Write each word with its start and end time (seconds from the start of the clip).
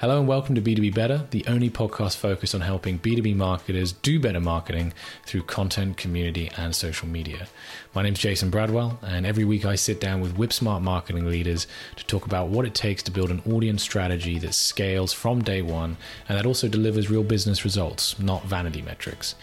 Hello 0.00 0.18
and 0.18 0.26
welcome 0.26 0.54
to 0.54 0.62
B2B 0.62 0.94
Better, 0.94 1.26
the 1.30 1.44
only 1.46 1.68
podcast 1.68 2.16
focused 2.16 2.54
on 2.54 2.62
helping 2.62 2.98
B2B 2.98 3.36
marketers 3.36 3.92
do 3.92 4.18
better 4.18 4.40
marketing 4.40 4.94
through 5.26 5.42
content, 5.42 5.98
community, 5.98 6.50
and 6.56 6.74
social 6.74 7.06
media. 7.06 7.48
My 7.94 8.00
name 8.00 8.14
is 8.14 8.18
Jason 8.18 8.50
Bradwell, 8.50 8.98
and 9.02 9.26
every 9.26 9.44
week 9.44 9.66
I 9.66 9.74
sit 9.74 10.00
down 10.00 10.22
with 10.22 10.38
whip 10.38 10.54
smart 10.54 10.82
marketing 10.82 11.26
leaders 11.26 11.66
to 11.96 12.06
talk 12.06 12.24
about 12.24 12.48
what 12.48 12.64
it 12.64 12.72
takes 12.72 13.02
to 13.02 13.10
build 13.10 13.30
an 13.30 13.42
audience 13.46 13.82
strategy 13.82 14.38
that 14.38 14.54
scales 14.54 15.12
from 15.12 15.42
day 15.42 15.60
one 15.60 15.98
and 16.30 16.38
that 16.38 16.46
also 16.46 16.66
delivers 16.66 17.10
real 17.10 17.22
business 17.22 17.62
results, 17.62 18.18
not 18.18 18.46
vanity 18.46 18.80
metrics. 18.80 19.34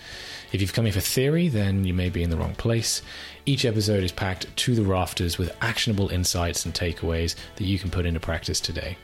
If 0.51 0.59
you've 0.59 0.73
come 0.73 0.85
here 0.85 0.93
for 0.93 1.01
theory, 1.01 1.49
then 1.49 1.85
you 1.85 1.93
may 1.93 2.09
be 2.09 2.23
in 2.23 2.31
the 2.31 2.37
wrong 2.37 2.55
place. 2.55 3.03
Each 3.45 3.63
episode 3.63 4.03
is 4.03 4.11
packed 4.11 4.57
to 4.57 4.73
the 4.73 4.81
rafters 4.81 5.37
with 5.37 5.55
actionable 5.61 6.09
insights 6.09 6.65
and 6.65 6.73
takeaways 6.73 7.35
that 7.57 7.65
you 7.65 7.77
can 7.77 7.91
put 7.91 8.07
into 8.07 8.19
practice 8.19 8.59
today. 8.59 8.97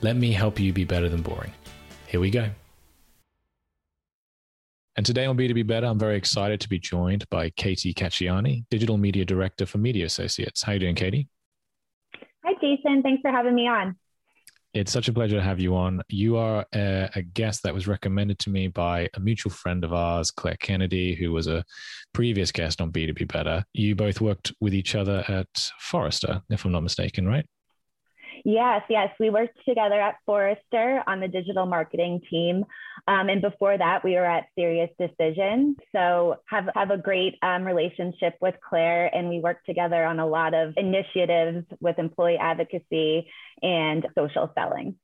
Let 0.00 0.16
me 0.16 0.32
help 0.32 0.60
you 0.60 0.72
be 0.72 0.84
better 0.84 1.08
than 1.08 1.22
boring. 1.22 1.52
Here 2.06 2.20
we 2.20 2.30
go. 2.30 2.48
And 4.96 5.04
today 5.06 5.26
on 5.26 5.36
B2B 5.36 5.66
Better, 5.66 5.86
I'm 5.86 5.98
very 5.98 6.16
excited 6.16 6.60
to 6.60 6.68
be 6.68 6.78
joined 6.78 7.28
by 7.30 7.50
Katie 7.50 7.94
Cacchiani, 7.94 8.64
Digital 8.70 8.96
Media 8.96 9.24
Director 9.24 9.64
for 9.64 9.78
Mediassociates. 9.78 10.64
How 10.64 10.72
are 10.72 10.74
you 10.74 10.80
doing, 10.80 10.96
Katie? 10.96 11.28
Hi, 12.44 12.52
Jason. 12.60 13.02
Thanks 13.02 13.22
for 13.22 13.30
having 13.30 13.54
me 13.54 13.68
on. 13.68 13.96
It's 14.74 14.92
such 14.92 15.08
a 15.08 15.12
pleasure 15.12 15.36
to 15.36 15.42
have 15.42 15.60
you 15.60 15.74
on. 15.76 16.02
You 16.08 16.36
are 16.36 16.66
a, 16.74 17.10
a, 17.14 17.22
guest 17.22 17.62
that 17.62 17.74
was 17.74 17.86
recommended 17.86 18.38
to 18.40 18.50
me 18.50 18.68
by 18.68 19.08
a 19.14 19.20
mutual 19.20 19.50
friend 19.50 19.82
of 19.82 19.92
ours, 19.92 20.30
Claire 20.30 20.56
Kennedy, 20.60 21.14
who 21.14 21.32
was 21.32 21.46
a 21.46 21.64
previous 22.12 22.52
guest 22.52 22.80
on 22.80 22.92
B2B 22.92 23.32
Better. 23.32 23.64
You 23.72 23.94
both 23.94 24.20
worked 24.20 24.52
with 24.60 24.74
each 24.74 24.94
other 24.94 25.24
at 25.28 25.70
Forrester, 25.80 26.42
if 26.50 26.64
I'm 26.64 26.72
not 26.72 26.82
mistaken, 26.82 27.26
right? 27.26 27.46
Yes, 28.44 28.82
yes. 28.88 29.08
We 29.18 29.30
worked 29.30 29.58
together 29.66 30.00
at 30.00 30.16
Forrester 30.26 31.02
on 31.06 31.20
the 31.20 31.28
digital 31.28 31.66
marketing 31.66 32.20
team. 32.30 32.64
Um, 33.06 33.28
and 33.28 33.40
before 33.40 33.76
that, 33.76 34.04
we 34.04 34.14
were 34.14 34.24
at 34.24 34.46
SiriusDecision. 34.58 35.76
So 35.92 36.36
have, 36.46 36.68
have 36.74 36.90
a 36.90 36.98
great 36.98 37.36
um, 37.42 37.64
relationship 37.64 38.36
with 38.40 38.54
Claire. 38.68 39.14
And 39.14 39.28
we 39.28 39.40
work 39.40 39.64
together 39.64 40.04
on 40.04 40.18
a 40.18 40.26
lot 40.26 40.54
of 40.54 40.74
initiatives 40.76 41.66
with 41.80 41.98
employee 41.98 42.38
advocacy 42.38 43.28
and 43.62 44.06
social 44.16 44.50
selling. 44.54 44.96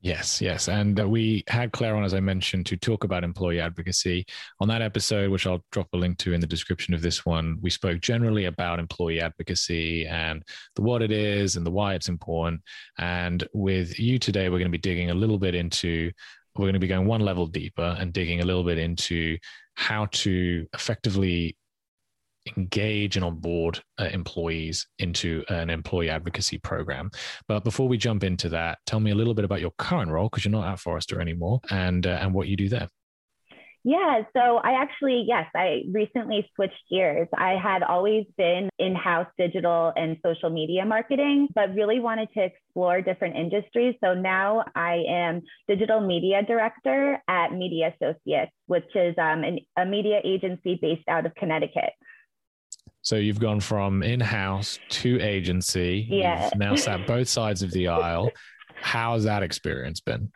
Yes, 0.00 0.40
yes. 0.40 0.68
And 0.68 1.00
uh, 1.00 1.08
we 1.08 1.42
had 1.48 1.72
Claire 1.72 1.96
on, 1.96 2.04
as 2.04 2.14
I 2.14 2.20
mentioned, 2.20 2.66
to 2.66 2.76
talk 2.76 3.02
about 3.02 3.24
employee 3.24 3.58
advocacy. 3.58 4.24
On 4.60 4.68
that 4.68 4.80
episode, 4.80 5.30
which 5.30 5.44
I'll 5.44 5.64
drop 5.72 5.88
a 5.92 5.96
link 5.96 6.18
to 6.18 6.32
in 6.32 6.40
the 6.40 6.46
description 6.46 6.94
of 6.94 7.02
this 7.02 7.26
one, 7.26 7.58
we 7.60 7.68
spoke 7.68 8.00
generally 8.00 8.44
about 8.44 8.78
employee 8.78 9.20
advocacy 9.20 10.06
and 10.06 10.44
the 10.76 10.82
what 10.82 11.02
it 11.02 11.10
is 11.10 11.56
and 11.56 11.66
the 11.66 11.72
why 11.72 11.94
it's 11.94 12.08
important. 12.08 12.60
And 12.98 13.42
with 13.52 13.98
you 13.98 14.20
today, 14.20 14.48
we're 14.48 14.58
going 14.58 14.70
to 14.70 14.78
be 14.78 14.78
digging 14.78 15.10
a 15.10 15.14
little 15.14 15.38
bit 15.38 15.56
into, 15.56 16.12
we're 16.56 16.66
going 16.66 16.74
to 16.74 16.78
be 16.78 16.86
going 16.86 17.08
one 17.08 17.22
level 17.22 17.48
deeper 17.48 17.96
and 17.98 18.12
digging 18.12 18.40
a 18.40 18.46
little 18.46 18.64
bit 18.64 18.78
into 18.78 19.36
how 19.74 20.06
to 20.12 20.64
effectively 20.74 21.56
engage 22.56 23.16
and 23.16 23.24
onboard 23.24 23.80
uh, 23.98 24.08
employees 24.12 24.86
into 24.98 25.44
an 25.48 25.70
employee 25.70 26.10
advocacy 26.10 26.58
program. 26.58 27.10
But 27.46 27.64
before 27.64 27.88
we 27.88 27.98
jump 27.98 28.24
into 28.24 28.48
that, 28.50 28.78
tell 28.86 29.00
me 29.00 29.10
a 29.10 29.14
little 29.14 29.34
bit 29.34 29.44
about 29.44 29.60
your 29.60 29.72
current 29.78 30.10
role 30.10 30.28
because 30.28 30.44
you're 30.44 30.52
not 30.52 30.68
at 30.72 30.80
Forrester 30.80 31.20
anymore, 31.20 31.60
and 31.70 32.06
uh, 32.06 32.18
and 32.20 32.32
what 32.34 32.48
you 32.48 32.56
do 32.56 32.68
there. 32.68 32.88
Yeah, 33.84 34.22
so 34.36 34.58
I 34.58 34.72
actually, 34.72 35.24
yes, 35.26 35.46
I 35.54 35.82
recently 35.90 36.46
switched 36.54 36.82
gears. 36.90 37.28
I 37.34 37.52
had 37.52 37.82
always 37.82 38.26
been 38.36 38.68
in 38.78 38.94
house 38.94 39.28
digital 39.38 39.92
and 39.96 40.18
social 40.22 40.50
media 40.50 40.84
marketing, 40.84 41.48
but 41.54 41.74
really 41.74 42.00
wanted 42.00 42.28
to 42.34 42.44
explore 42.44 43.00
different 43.00 43.36
industries. 43.36 43.94
So 44.04 44.14
now 44.14 44.64
I 44.74 45.04
am 45.08 45.42
digital 45.68 46.00
media 46.00 46.42
director 46.42 47.22
at 47.28 47.52
Mediassociates, 47.52 48.50
which 48.66 48.84
is 48.94 49.14
um, 49.16 49.44
an, 49.44 49.60
a 49.76 49.86
media 49.86 50.20
agency 50.24 50.78
based 50.82 51.08
out 51.08 51.24
of 51.24 51.34
Connecticut. 51.36 51.92
So 53.08 53.16
you've 53.16 53.40
gone 53.40 53.60
from 53.60 54.02
in-house 54.02 54.78
to 54.90 55.18
agency. 55.22 56.06
Yeah. 56.10 56.44
You've 56.44 56.56
now 56.56 56.76
sat 56.76 57.06
both 57.06 57.26
sides 57.26 57.62
of 57.62 57.70
the 57.70 57.88
aisle. 57.88 58.30
How 58.82 59.14
has 59.14 59.24
that 59.24 59.42
experience 59.42 59.98
been? 59.98 60.30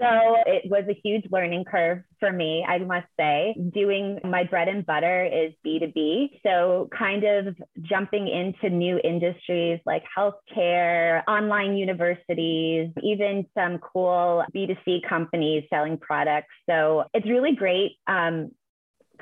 So 0.00 0.06
it 0.46 0.62
was 0.70 0.84
a 0.88 0.98
huge 1.04 1.26
learning 1.30 1.64
curve 1.64 2.02
for 2.20 2.32
me, 2.32 2.64
I 2.66 2.78
must 2.78 3.06
say. 3.20 3.54
Doing 3.74 4.18
my 4.24 4.44
bread 4.44 4.68
and 4.68 4.86
butter 4.86 5.26
is 5.26 5.52
B2B. 5.64 6.40
So 6.42 6.88
kind 6.98 7.22
of 7.22 7.54
jumping 7.82 8.28
into 8.28 8.74
new 8.74 8.98
industries 9.04 9.78
like 9.84 10.04
healthcare, 10.16 11.22
online 11.28 11.76
universities, 11.76 12.88
even 13.02 13.44
some 13.52 13.76
cool 13.76 14.42
B2C 14.56 15.06
companies 15.06 15.64
selling 15.68 15.98
products. 15.98 16.48
So 16.68 17.04
it's 17.12 17.28
really 17.28 17.54
great. 17.54 17.98
Um, 18.06 18.52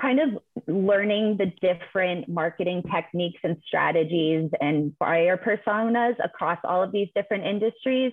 kind 0.01 0.21
of 0.21 0.39
learning 0.67 1.37
the 1.39 1.53
different 1.61 2.29
marketing 2.29 2.83
techniques 2.93 3.41
and 3.45 3.57
strategies 3.67 4.51
and 4.61 4.97
buyer 4.99 5.37
personas 5.37 6.15
across 6.25 6.59
all 6.65 6.83
of 6.83 6.93
these 6.93 7.09
different 7.15 7.45
industries 7.45 8.13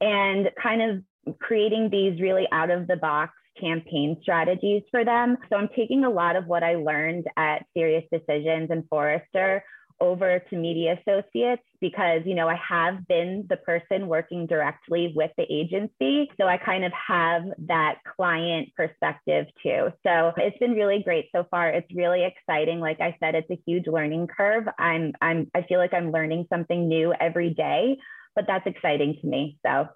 and 0.00 0.50
kind 0.60 0.82
of 0.82 1.36
creating 1.38 1.90
these 1.90 2.20
really 2.20 2.46
out 2.52 2.70
of 2.70 2.86
the 2.86 2.96
box 2.96 3.32
campaign 3.60 4.16
strategies 4.22 4.82
for 4.90 5.04
them. 5.04 5.36
So 5.48 5.56
I'm 5.56 5.68
taking 5.74 6.04
a 6.04 6.10
lot 6.10 6.36
of 6.36 6.46
what 6.46 6.62
I 6.62 6.74
learned 6.76 7.26
at 7.36 7.66
SiriusDecisions 7.76 8.70
and 8.70 8.84
Forrester 8.88 9.64
over 10.00 10.40
to 10.50 10.56
Mediassociates 10.56 11.58
because 11.80 12.22
you 12.24 12.34
know 12.34 12.48
i 12.48 12.56
have 12.56 13.06
been 13.06 13.46
the 13.48 13.56
person 13.58 14.08
working 14.08 14.46
directly 14.46 15.12
with 15.14 15.30
the 15.36 15.44
agency. 15.50 16.30
So 16.40 16.46
i 16.46 16.56
kind 16.56 16.84
of 16.84 16.92
have 16.92 17.42
that 17.66 17.98
client 18.16 18.68
perspective 18.76 19.46
too. 19.62 19.88
So 20.06 20.32
it's 20.36 20.58
been 20.58 20.72
really 20.72 21.02
great 21.02 21.28
so 21.34 21.46
far. 21.50 21.70
It's 21.70 21.92
really 21.94 22.24
exciting. 22.24 22.80
Like 22.80 23.00
i 23.00 23.16
said 23.20 23.34
it's 23.34 23.50
a 23.50 23.60
huge 23.66 23.86
learning 23.86 24.28
curve. 24.28 24.64
I'm 24.78 25.12
i'm 25.20 25.50
i 25.54 25.62
feel 25.62 25.78
like 25.78 25.94
i'm 25.94 26.12
learning 26.12 26.46
something 26.50 26.88
new 26.88 27.14
every 27.20 27.54
day 27.54 27.98
but 28.36 28.44
that's 28.46 28.66
exciting 28.66 29.16
to 29.20 29.26
me. 29.26 29.58
So 29.66 29.88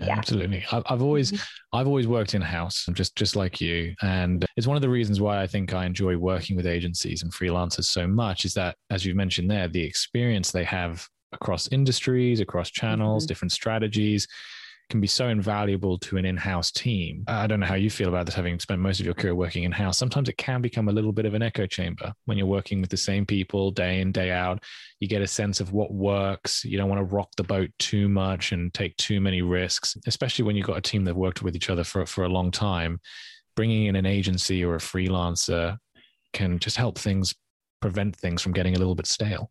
yeah. 0.00 0.10
absolutely 0.10 0.64
i've 0.72 1.02
always 1.02 1.32
mm-hmm. 1.32 1.76
i've 1.78 1.86
always 1.86 2.08
worked 2.08 2.34
in 2.34 2.42
house 2.42 2.86
just 2.92 3.14
just 3.16 3.36
like 3.36 3.60
you 3.60 3.94
and 4.02 4.44
it's 4.56 4.66
one 4.66 4.76
of 4.76 4.82
the 4.82 4.88
reasons 4.88 5.20
why 5.20 5.40
i 5.40 5.46
think 5.46 5.72
i 5.72 5.86
enjoy 5.86 6.16
working 6.16 6.56
with 6.56 6.66
agencies 6.66 7.22
and 7.22 7.32
freelancers 7.32 7.84
so 7.84 8.06
much 8.06 8.44
is 8.44 8.54
that 8.54 8.76
as 8.90 9.04
you've 9.04 9.16
mentioned 9.16 9.50
there 9.50 9.68
the 9.68 9.82
experience 9.82 10.50
they 10.50 10.64
have 10.64 11.06
across 11.32 11.68
industries 11.68 12.40
across 12.40 12.70
channels 12.70 13.24
mm-hmm. 13.24 13.28
different 13.28 13.52
strategies 13.52 14.26
can 14.90 15.00
be 15.00 15.06
so 15.06 15.28
invaluable 15.28 15.98
to 15.98 16.16
an 16.16 16.24
in-house 16.24 16.70
team. 16.70 17.24
I 17.26 17.46
don't 17.46 17.60
know 17.60 17.66
how 17.66 17.74
you 17.74 17.90
feel 17.90 18.08
about 18.08 18.26
this, 18.26 18.34
having 18.34 18.58
spent 18.58 18.80
most 18.80 19.00
of 19.00 19.06
your 19.06 19.14
career 19.14 19.34
working 19.34 19.64
in-house. 19.64 19.98
Sometimes 19.98 20.28
it 20.28 20.36
can 20.36 20.60
become 20.60 20.88
a 20.88 20.92
little 20.92 21.12
bit 21.12 21.26
of 21.26 21.34
an 21.34 21.42
echo 21.42 21.66
chamber 21.66 22.12
when 22.26 22.36
you're 22.36 22.46
working 22.46 22.80
with 22.80 22.90
the 22.90 22.96
same 22.96 23.24
people 23.24 23.70
day 23.70 24.00
in, 24.00 24.12
day 24.12 24.30
out. 24.30 24.62
You 25.00 25.08
get 25.08 25.22
a 25.22 25.26
sense 25.26 25.60
of 25.60 25.72
what 25.72 25.92
works. 25.92 26.64
You 26.64 26.76
don't 26.76 26.88
want 26.88 27.00
to 27.00 27.14
rock 27.14 27.30
the 27.36 27.44
boat 27.44 27.70
too 27.78 28.08
much 28.08 28.52
and 28.52 28.72
take 28.74 28.96
too 28.96 29.20
many 29.20 29.42
risks, 29.42 29.96
especially 30.06 30.44
when 30.44 30.56
you've 30.56 30.66
got 30.66 30.78
a 30.78 30.82
team 30.82 31.04
that 31.04 31.16
worked 31.16 31.42
with 31.42 31.56
each 31.56 31.70
other 31.70 31.84
for, 31.84 32.04
for 32.06 32.24
a 32.24 32.28
long 32.28 32.50
time. 32.50 33.00
Bringing 33.56 33.86
in 33.86 33.96
an 33.96 34.06
agency 34.06 34.64
or 34.64 34.74
a 34.74 34.78
freelancer 34.78 35.78
can 36.32 36.58
just 36.58 36.76
help 36.76 36.98
things 36.98 37.34
prevent 37.80 38.16
things 38.16 38.42
from 38.42 38.52
getting 38.52 38.74
a 38.74 38.78
little 38.78 38.94
bit 38.94 39.06
stale. 39.06 39.50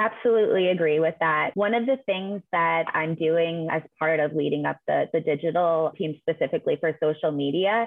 Absolutely 0.00 0.68
agree 0.68 0.98
with 0.98 1.14
that. 1.20 1.50
One 1.54 1.74
of 1.74 1.84
the 1.84 1.98
things 2.06 2.40
that 2.52 2.86
I'm 2.94 3.14
doing 3.16 3.68
as 3.70 3.82
part 3.98 4.18
of 4.18 4.34
leading 4.34 4.64
up 4.64 4.78
the, 4.86 5.10
the 5.12 5.20
digital 5.20 5.92
team 5.98 6.18
specifically 6.20 6.78
for 6.80 6.96
social 7.02 7.30
media 7.30 7.86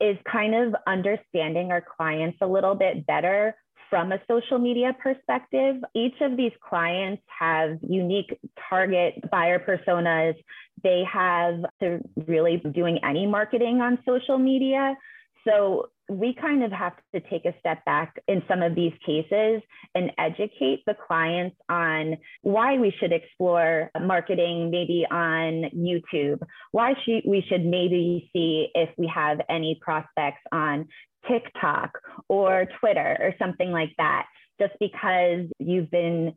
is 0.00 0.16
kind 0.30 0.54
of 0.54 0.76
understanding 0.86 1.72
our 1.72 1.82
clients 1.82 2.38
a 2.42 2.46
little 2.46 2.76
bit 2.76 3.04
better 3.08 3.56
from 3.90 4.12
a 4.12 4.20
social 4.30 4.58
media 4.58 4.94
perspective. 5.02 5.76
Each 5.96 6.14
of 6.20 6.36
these 6.36 6.52
clients 6.62 7.24
have 7.40 7.78
unique 7.82 8.38
target 8.70 9.14
buyer 9.28 9.58
personas. 9.58 10.34
They 10.84 11.02
have 11.12 11.64
to 11.80 11.98
really 12.28 12.62
doing 12.72 13.00
any 13.02 13.26
marketing 13.26 13.80
on 13.80 13.98
social 14.06 14.38
media. 14.38 14.94
So 15.48 15.88
we 16.10 16.34
kind 16.34 16.62
of 16.62 16.72
have 16.72 16.94
to 17.14 17.20
take 17.20 17.44
a 17.44 17.54
step 17.60 17.84
back 17.84 18.18
in 18.28 18.42
some 18.48 18.62
of 18.62 18.74
these 18.74 18.92
cases 19.04 19.62
and 19.94 20.10
educate 20.18 20.82
the 20.86 20.94
clients 21.06 21.56
on 21.68 22.16
why 22.42 22.78
we 22.78 22.92
should 22.98 23.12
explore 23.12 23.90
marketing 24.00 24.70
maybe 24.70 25.06
on 25.10 25.70
YouTube, 25.76 26.40
why 26.72 26.94
should, 27.04 27.22
we 27.26 27.44
should 27.48 27.64
maybe 27.64 28.30
see 28.32 28.68
if 28.74 28.88
we 28.96 29.10
have 29.14 29.40
any 29.50 29.78
prospects 29.80 30.40
on 30.50 30.88
TikTok 31.30 31.98
or 32.28 32.66
Twitter 32.80 33.16
or 33.20 33.34
something 33.38 33.70
like 33.70 33.94
that. 33.98 34.26
Just 34.60 34.74
because 34.80 35.46
you've 35.58 35.90
been 35.90 36.32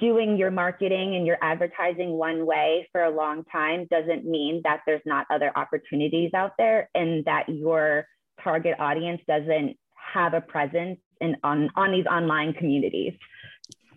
doing 0.00 0.36
your 0.36 0.50
marketing 0.50 1.14
and 1.14 1.26
your 1.26 1.38
advertising 1.40 2.10
one 2.10 2.46
way 2.46 2.88
for 2.90 3.02
a 3.02 3.10
long 3.10 3.44
time 3.44 3.86
doesn't 3.90 4.24
mean 4.24 4.60
that 4.64 4.80
there's 4.86 5.02
not 5.06 5.26
other 5.30 5.52
opportunities 5.54 6.30
out 6.34 6.52
there 6.58 6.90
and 6.94 7.24
that 7.26 7.48
your 7.48 8.06
target 8.42 8.76
audience 8.78 9.20
doesn't 9.26 9.76
have 9.94 10.34
a 10.34 10.40
presence 10.40 10.98
in 11.20 11.36
on 11.42 11.70
on 11.76 11.92
these 11.92 12.06
online 12.06 12.52
communities. 12.52 13.14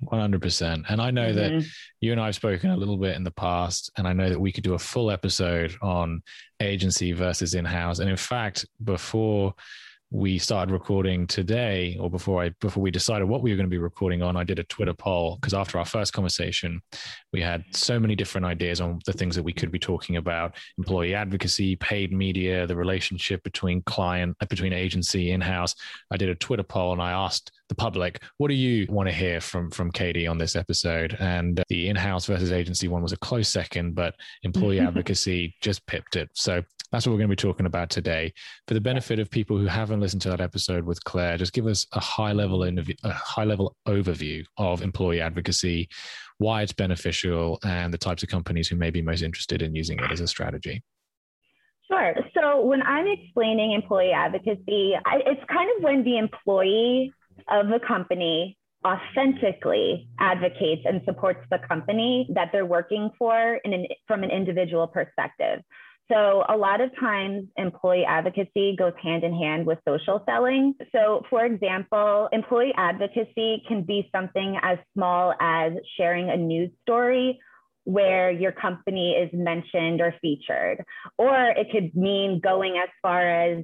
100%. 0.05 0.83
And 0.89 1.01
I 1.01 1.09
know 1.09 1.33
mm-hmm. 1.33 1.57
that 1.59 1.65
you 2.01 2.11
and 2.11 2.21
I 2.21 2.25
have 2.25 2.35
spoken 2.35 2.69
a 2.69 2.77
little 2.77 2.97
bit 2.97 3.15
in 3.15 3.23
the 3.23 3.31
past, 3.31 3.91
and 3.97 4.07
I 4.07 4.13
know 4.13 4.29
that 4.29 4.39
we 4.39 4.51
could 4.51 4.63
do 4.63 4.75
a 4.75 4.79
full 4.79 5.09
episode 5.09 5.75
on 5.81 6.21
agency 6.59 7.13
versus 7.13 7.55
in 7.55 7.65
house. 7.65 7.99
And 7.99 8.09
in 8.09 8.17
fact, 8.17 8.65
before 8.83 9.55
we 10.09 10.37
started 10.37 10.71
recording 10.71 11.27
today 11.27 11.97
or 11.99 12.09
before 12.09 12.41
I 12.41 12.49
before 12.61 12.81
we 12.81 12.91
decided 12.91 13.25
what 13.25 13.41
we 13.41 13.51
were 13.51 13.57
going 13.57 13.65
to 13.65 13.69
be 13.69 13.77
recording 13.77 14.21
on, 14.21 14.37
I 14.37 14.43
did 14.43 14.57
a 14.57 14.63
Twitter 14.63 14.93
poll 14.93 15.35
because 15.35 15.53
after 15.53 15.77
our 15.77 15.85
first 15.85 16.13
conversation, 16.13 16.81
we 17.33 17.41
had 17.41 17.63
so 17.71 17.99
many 17.99 18.15
different 18.15 18.45
ideas 18.45 18.79
on 18.79 18.99
the 19.05 19.11
things 19.11 19.35
that 19.35 19.43
we 19.43 19.51
could 19.51 19.71
be 19.71 19.79
talking 19.79 20.15
about: 20.15 20.55
employee 20.77 21.13
advocacy, 21.13 21.75
paid 21.75 22.13
media, 22.13 22.65
the 22.65 22.75
relationship 22.75 23.43
between 23.43 23.81
client, 23.81 24.37
uh, 24.39 24.45
between 24.45 24.71
agency, 24.71 25.31
in-house. 25.31 25.75
I 26.09 26.17
did 26.17 26.29
a 26.29 26.35
Twitter 26.35 26.63
poll 26.63 26.93
and 26.93 27.01
I 27.01 27.11
asked 27.11 27.51
the 27.67 27.75
public, 27.75 28.23
what 28.37 28.47
do 28.47 28.53
you 28.53 28.87
want 28.89 29.09
to 29.09 29.13
hear 29.13 29.41
from 29.41 29.69
from 29.71 29.91
Katie 29.91 30.27
on 30.27 30.37
this 30.37 30.55
episode? 30.55 31.17
And 31.19 31.61
the 31.67 31.89
in-house 31.89 32.25
versus 32.25 32.51
agency 32.51 32.87
one 32.87 33.01
was 33.03 33.11
a 33.11 33.17
close 33.17 33.49
second, 33.49 33.95
but 33.95 34.15
employee 34.43 34.79
advocacy 34.87 35.55
just 35.61 35.85
pipped 35.85 36.15
it. 36.15 36.29
So 36.33 36.63
that's 36.91 37.05
what 37.05 37.11
we're 37.11 37.19
going 37.19 37.29
to 37.29 37.35
be 37.35 37.35
talking 37.35 37.65
about 37.65 37.89
today. 37.89 38.33
For 38.67 38.73
the 38.73 38.81
benefit 38.81 39.19
of 39.19 39.29
people 39.29 39.57
who 39.57 39.65
haven't 39.65 39.99
listened 39.99 40.21
to 40.23 40.29
that 40.29 40.41
episode 40.41 40.85
with 40.85 41.03
Claire, 41.03 41.37
just 41.37 41.53
give 41.53 41.67
us 41.67 41.85
a 41.93 41.99
high 41.99 42.31
level 42.31 42.59
mm. 42.59 42.97
a 43.03 43.11
high 43.11 43.43
level 43.43 43.75
overview 43.87 44.43
of 44.57 44.81
employee 44.81 45.21
advocacy, 45.21 45.89
why 46.37 46.61
it's 46.61 46.73
beneficial, 46.73 47.59
and 47.63 47.93
the 47.93 47.97
types 47.97 48.23
of 48.23 48.29
companies 48.29 48.67
who 48.67 48.75
may 48.75 48.89
be 48.89 49.01
most 49.01 49.21
interested 49.21 49.61
in 49.61 49.75
using 49.75 49.99
it 49.99 50.11
as 50.11 50.21
a 50.21 50.27
strategy. 50.27 50.81
Sure. 51.89 52.15
So 52.33 52.65
when 52.65 52.81
I'm 52.81 53.07
explaining 53.07 53.71
employee 53.71 54.11
advocacy, 54.11 54.93
I, 55.05 55.19
it's 55.25 55.43
kind 55.49 55.69
of 55.77 55.83
when 55.83 56.03
the 56.03 56.17
employee 56.17 57.13
of 57.49 57.67
the 57.67 57.79
company 57.85 58.57
authentically 58.85 60.07
advocates 60.19 60.83
and 60.85 61.01
supports 61.05 61.39
the 61.49 61.59
company 61.67 62.29
that 62.33 62.49
they're 62.51 62.65
working 62.65 63.09
for 63.17 63.59
in 63.63 63.73
an, 63.73 63.85
from 64.05 64.23
an 64.23 64.31
individual 64.31 64.87
perspective. 64.87 65.61
So, 66.09 66.45
a 66.47 66.55
lot 66.55 66.79
of 66.79 66.89
times, 66.97 67.47
employee 67.57 68.05
advocacy 68.07 68.75
goes 68.77 68.93
hand 69.01 69.25
in 69.25 69.33
hand 69.33 69.65
with 69.65 69.79
social 69.85 70.23
selling. 70.25 70.73
So, 70.93 71.23
for 71.29 71.45
example, 71.45 72.29
employee 72.31 72.73
advocacy 72.77 73.63
can 73.67 73.83
be 73.83 74.09
something 74.15 74.57
as 74.61 74.77
small 74.93 75.33
as 75.41 75.73
sharing 75.97 76.29
a 76.29 76.37
news 76.37 76.71
story 76.83 77.39
where 77.83 78.31
your 78.31 78.51
company 78.51 79.13
is 79.13 79.29
mentioned 79.33 80.01
or 80.01 80.13
featured, 80.21 80.83
or 81.17 81.33
it 81.33 81.67
could 81.71 81.95
mean 81.95 82.39
going 82.41 82.77
as 82.77 82.89
far 83.01 83.29
as 83.29 83.63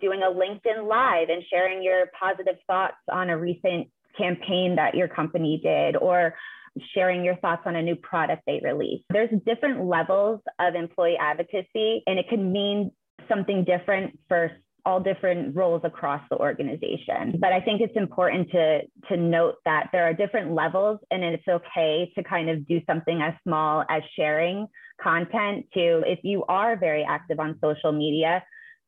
doing 0.00 0.22
a 0.22 0.30
LinkedIn 0.30 0.88
Live 0.88 1.28
and 1.28 1.42
sharing 1.50 1.82
your 1.82 2.06
positive 2.18 2.56
thoughts 2.66 2.96
on 3.10 3.30
a 3.30 3.38
recent 3.38 3.88
campaign 4.16 4.76
that 4.76 4.94
your 4.94 5.08
company 5.08 5.60
did, 5.62 5.96
or 5.96 6.34
sharing 6.94 7.24
your 7.24 7.36
thoughts 7.36 7.62
on 7.66 7.76
a 7.76 7.82
new 7.82 7.96
product 7.96 8.42
they 8.46 8.60
release. 8.62 9.02
There's 9.10 9.30
different 9.46 9.84
levels 9.84 10.40
of 10.58 10.74
employee 10.74 11.16
advocacy, 11.18 12.02
and 12.06 12.18
it 12.18 12.28
can 12.28 12.52
mean 12.52 12.92
something 13.28 13.64
different 13.64 14.18
for 14.28 14.52
all 14.84 15.00
different 15.00 15.54
roles 15.54 15.82
across 15.84 16.20
the 16.28 16.36
organization. 16.36 17.36
But 17.38 17.52
I 17.52 17.60
think 17.60 17.80
it's 17.80 17.96
important 17.96 18.50
to, 18.50 18.80
to 19.10 19.16
note 19.16 19.56
that 19.64 19.90
there 19.92 20.04
are 20.04 20.12
different 20.12 20.54
levels, 20.54 20.98
and 21.10 21.22
it's 21.22 21.46
okay 21.48 22.10
to 22.16 22.24
kind 22.24 22.50
of 22.50 22.66
do 22.66 22.80
something 22.86 23.22
as 23.22 23.34
small 23.44 23.84
as 23.88 24.02
sharing 24.16 24.66
content 25.00 25.66
to 25.74 26.02
if 26.06 26.20
you 26.22 26.44
are 26.48 26.76
very 26.76 27.04
active 27.04 27.38
on 27.38 27.58
social 27.62 27.92
media, 27.92 28.42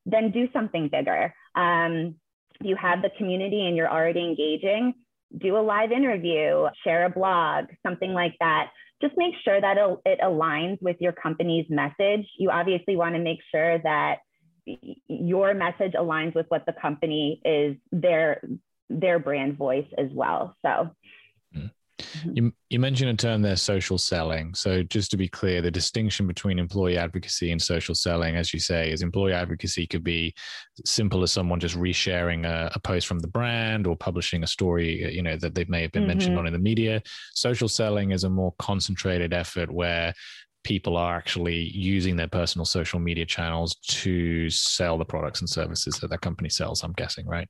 then 0.05 0.31
do 0.31 0.47
something 0.53 0.89
bigger. 0.89 1.33
Um, 1.55 2.15
you 2.61 2.75
have 2.75 3.01
the 3.01 3.09
community 3.17 3.65
and 3.65 3.75
you're 3.75 3.91
already 3.91 4.21
engaging 4.21 4.93
do 5.37 5.57
a 5.57 5.59
live 5.59 5.91
interview, 5.91 6.67
share 6.83 7.05
a 7.05 7.09
blog, 7.09 7.65
something 7.83 8.13
like 8.13 8.35
that. 8.39 8.71
Just 9.01 9.13
make 9.17 9.33
sure 9.43 9.59
that 9.59 9.77
it 10.05 10.19
aligns 10.21 10.81
with 10.81 10.97
your 10.99 11.11
company's 11.11 11.65
message. 11.69 12.25
You 12.39 12.49
obviously 12.49 12.95
want 12.95 13.15
to 13.15 13.21
make 13.21 13.39
sure 13.51 13.79
that 13.79 14.19
your 15.07 15.53
message 15.53 15.93
aligns 15.93 16.33
with 16.33 16.45
what 16.49 16.65
the 16.65 16.73
company 16.73 17.41
is 17.45 17.75
their 17.91 18.41
their 18.89 19.19
brand 19.19 19.57
voice 19.57 19.87
as 19.97 20.09
well. 20.13 20.55
So. 20.65 20.91
You, 22.33 22.53
you 22.69 22.79
mentioned 22.79 23.09
a 23.09 23.15
term 23.15 23.41
there, 23.41 23.55
social 23.55 23.97
selling. 23.97 24.53
So, 24.53 24.83
just 24.83 25.11
to 25.11 25.17
be 25.17 25.27
clear, 25.27 25.61
the 25.61 25.71
distinction 25.71 26.27
between 26.27 26.59
employee 26.59 26.97
advocacy 26.97 27.51
and 27.51 27.61
social 27.61 27.95
selling, 27.95 28.35
as 28.35 28.53
you 28.53 28.59
say, 28.59 28.91
is 28.91 29.01
employee 29.01 29.33
advocacy 29.33 29.87
could 29.87 30.03
be 30.03 30.33
simple 30.85 31.23
as 31.23 31.31
someone 31.31 31.59
just 31.59 31.75
resharing 31.75 32.45
a, 32.45 32.71
a 32.73 32.79
post 32.79 33.07
from 33.07 33.19
the 33.19 33.27
brand 33.27 33.87
or 33.87 33.95
publishing 33.95 34.43
a 34.43 34.47
story, 34.47 35.13
you 35.13 35.21
know, 35.21 35.37
that 35.37 35.55
they 35.55 35.65
may 35.65 35.81
have 35.81 35.91
been 35.91 36.03
mm-hmm. 36.03 36.09
mentioned 36.09 36.37
on 36.37 36.47
in 36.47 36.53
the 36.53 36.59
media. 36.59 37.01
Social 37.33 37.67
selling 37.67 38.11
is 38.11 38.23
a 38.23 38.29
more 38.29 38.53
concentrated 38.59 39.33
effort 39.33 39.71
where 39.71 40.13
people 40.63 40.97
are 40.97 41.15
actually 41.15 41.69
using 41.69 42.15
their 42.15 42.27
personal 42.27 42.65
social 42.65 42.99
media 42.99 43.25
channels 43.25 43.75
to 43.75 44.49
sell 44.49 44.97
the 44.97 45.05
products 45.05 45.39
and 45.39 45.49
services 45.49 45.99
that 45.99 46.09
their 46.09 46.17
company 46.17 46.49
sells. 46.49 46.83
I'm 46.83 46.93
guessing, 46.93 47.27
right? 47.27 47.47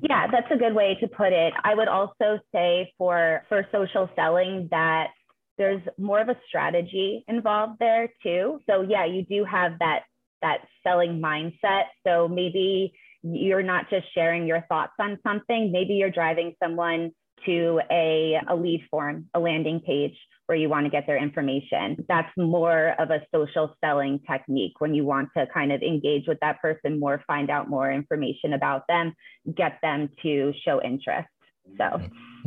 Yeah, 0.00 0.26
that's 0.30 0.50
a 0.52 0.56
good 0.56 0.74
way 0.74 0.96
to 1.00 1.08
put 1.08 1.32
it. 1.32 1.52
I 1.64 1.74
would 1.74 1.88
also 1.88 2.38
say 2.54 2.92
for 2.96 3.42
for 3.48 3.66
social 3.72 4.08
selling 4.14 4.68
that 4.70 5.08
there's 5.56 5.82
more 5.98 6.20
of 6.20 6.28
a 6.28 6.36
strategy 6.46 7.24
involved 7.26 7.78
there 7.80 8.08
too. 8.22 8.60
So 8.68 8.82
yeah, 8.82 9.04
you 9.04 9.24
do 9.24 9.44
have 9.44 9.78
that 9.80 10.04
that 10.42 10.58
selling 10.84 11.20
mindset. 11.20 11.84
So 12.06 12.28
maybe 12.28 12.92
you're 13.22 13.62
not 13.62 13.90
just 13.90 14.06
sharing 14.14 14.46
your 14.46 14.64
thoughts 14.68 14.92
on 15.00 15.18
something, 15.26 15.72
maybe 15.72 15.94
you're 15.94 16.10
driving 16.10 16.54
someone 16.62 17.10
to 17.46 17.80
a, 17.90 18.40
a 18.48 18.54
lead 18.54 18.86
form, 18.90 19.26
a 19.34 19.40
landing 19.40 19.80
page 19.80 20.16
where 20.48 20.56
you 20.56 20.70
want 20.70 20.86
to 20.86 20.90
get 20.90 21.06
their 21.06 21.22
information. 21.22 22.02
That's 22.08 22.32
more 22.38 22.94
of 22.98 23.10
a 23.10 23.20
social 23.34 23.76
selling 23.84 24.18
technique 24.26 24.80
when 24.80 24.94
you 24.94 25.04
want 25.04 25.28
to 25.36 25.46
kind 25.52 25.70
of 25.72 25.82
engage 25.82 26.26
with 26.26 26.38
that 26.40 26.62
person 26.62 26.98
more, 26.98 27.22
find 27.26 27.50
out 27.50 27.68
more 27.68 27.92
information 27.92 28.54
about 28.54 28.84
them, 28.88 29.12
get 29.54 29.78
them 29.82 30.08
to 30.22 30.54
show 30.64 30.80
interest. 30.82 31.28
So 31.76 32.00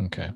okay. 0.06 0.32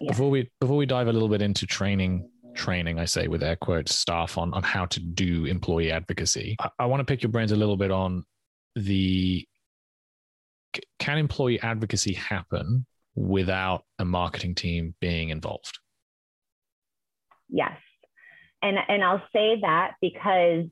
Yeah. 0.00 0.08
Before 0.08 0.30
we 0.30 0.50
before 0.58 0.78
we 0.78 0.86
dive 0.86 1.08
a 1.08 1.12
little 1.12 1.28
bit 1.28 1.42
into 1.42 1.66
training 1.66 2.30
training, 2.54 2.98
I 2.98 3.04
say 3.04 3.28
with 3.28 3.42
air 3.42 3.56
quotes, 3.56 3.94
staff 3.94 4.38
on 4.38 4.54
on 4.54 4.62
how 4.62 4.86
to 4.86 4.98
do 4.98 5.44
employee 5.44 5.92
advocacy. 5.92 6.56
I, 6.60 6.70
I 6.78 6.86
want 6.86 7.00
to 7.00 7.04
pick 7.04 7.22
your 7.22 7.30
brains 7.30 7.52
a 7.52 7.56
little 7.56 7.76
bit 7.76 7.90
on 7.90 8.24
the 8.74 9.46
can 10.98 11.18
employee 11.18 11.60
advocacy 11.60 12.14
happen 12.14 12.86
without 13.14 13.84
a 13.98 14.04
marketing 14.06 14.54
team 14.54 14.94
being 14.98 15.28
involved? 15.28 15.78
Yes. 17.52 17.76
And, 18.62 18.76
and 18.88 19.04
I'll 19.04 19.22
say 19.32 19.60
that 19.60 19.92
because 20.00 20.64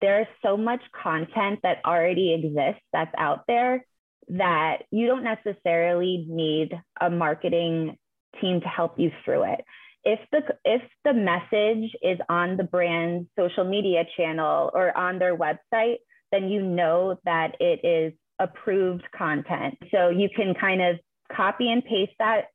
there's 0.00 0.26
so 0.42 0.56
much 0.56 0.80
content 1.02 1.60
that 1.62 1.78
already 1.84 2.34
exists 2.34 2.84
that's 2.92 3.14
out 3.16 3.44
there 3.46 3.84
that 4.28 4.82
you 4.90 5.06
don't 5.06 5.24
necessarily 5.24 6.26
need 6.28 6.70
a 7.00 7.08
marketing 7.08 7.96
team 8.40 8.60
to 8.60 8.68
help 8.68 8.98
you 8.98 9.10
through 9.24 9.44
it. 9.44 9.64
If 10.04 10.20
the 10.30 10.42
if 10.64 10.82
the 11.04 11.12
message 11.12 11.90
is 12.02 12.18
on 12.28 12.56
the 12.56 12.64
brand's 12.64 13.28
social 13.38 13.64
media 13.64 14.04
channel 14.16 14.70
or 14.72 14.96
on 14.96 15.18
their 15.18 15.36
website, 15.36 15.96
then 16.30 16.48
you 16.48 16.62
know 16.62 17.18
that 17.24 17.56
it 17.60 17.84
is 17.84 18.12
approved 18.38 19.04
content. 19.16 19.76
So 19.90 20.10
you 20.10 20.28
can 20.34 20.54
kind 20.54 20.80
of 20.80 20.98
copy 21.34 21.70
and 21.70 21.84
paste 21.84 22.12
that 22.18 22.46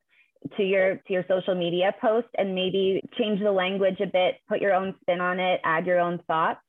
to 0.58 0.64
your 0.64 0.96
to 0.96 1.14
your 1.14 1.26
social 1.28 1.56
media 1.56 1.94
post 2.02 2.28
and 2.38 2.56
maybe 2.56 3.02
change 3.18 3.40
the 3.42 3.52
language 3.52 4.00
a 4.00 4.06
bit 4.06 4.36
put 4.48 4.62
your 4.62 4.74
own 4.74 4.96
spin 5.02 5.22
on 5.22 5.40
it 5.40 5.62
add 5.64 5.86
your 5.86 6.00
own 6.00 6.20
thoughts. 6.28 6.60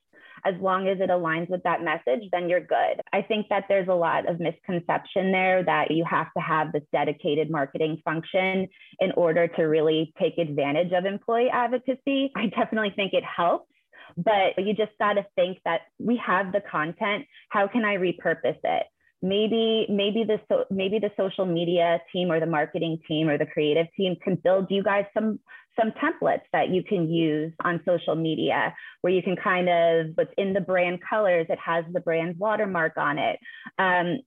As 0.47 0.55
long 0.61 0.89
as 0.89 0.99
it 1.01 1.09
aligns 1.09 1.49
with 1.49 1.63
that 1.63 1.83
message 1.83 2.29
then 2.33 2.49
you're 2.49 2.61
good. 2.61 3.01
I 3.13 3.23
think 3.23 3.49
that 3.49 3.65
there's 3.69 3.89
a 3.89 3.95
lot 3.95 4.29
of 4.29 4.41
misconception 4.41 5.33
there 5.33 5.65
that 5.65 5.91
you 5.91 6.05
have 6.05 6.33
to 6.37 6.43
have 6.43 6.73
this 6.73 6.83
dedicated 6.93 7.51
marketing 7.51 8.01
function 8.05 8.69
in 9.01 9.13
order 9.13 9.49
to 9.49 9.63
really 9.63 10.13
take 10.21 10.39
advantage 10.39 10.93
of 10.93 11.07
employee 11.07 11.51
advocacy. 11.51 12.31
I 12.37 12.47
definitely 12.47 12.93
think 12.95 13.13
it 13.13 13.25
helps 13.25 13.71
but 14.17 14.59
you 14.59 14.75
just 14.75 14.93
got 15.01 15.15
to 15.15 15.27
think 15.35 15.59
that 15.65 15.81
we 15.99 16.21
have 16.25 16.53
the 16.53 16.61
content. 16.61 17.27
How 17.49 17.67
can 17.67 17.85
i 17.85 17.97
repurpose 17.97 18.59
it 18.63 18.87
maybe 19.25 19.87
maybe 19.89 20.23
the 20.23 20.39
so, 20.49 20.65
maybe 20.71 20.99
the 20.99 21.11
social 21.17 21.47
media 21.47 21.99
team 22.13 22.31
or 22.31 22.39
the 22.39 22.47
marketing 22.47 22.99
team 23.09 23.27
or 23.27 23.39
the 23.39 23.47
creative 23.47 23.87
team 23.97 24.15
can 24.23 24.35
build 24.37 24.67
you 24.69 24.83
guys 24.83 25.07
some 25.15 25.41
some 25.81 25.93
templates 25.93 26.45
that 26.53 26.69
you 26.69 26.85
can 26.85 27.09
use 27.09 27.51
on 27.65 27.81
social 27.87 28.15
media 28.15 28.75
where 29.01 29.13
you 29.13 29.23
can 29.23 29.35
kind 29.35 29.69
of 29.71 30.09
what's 30.15 30.31
in 30.37 30.53
the 30.53 30.61
brand 30.61 30.99
colors 31.09 31.47
it 31.49 31.59
has 31.59 31.87
the 31.93 32.01
brand 32.01 32.37
watermark 32.39 32.99
on 32.99 33.19
it. 33.19 33.39
Um, 33.79 34.19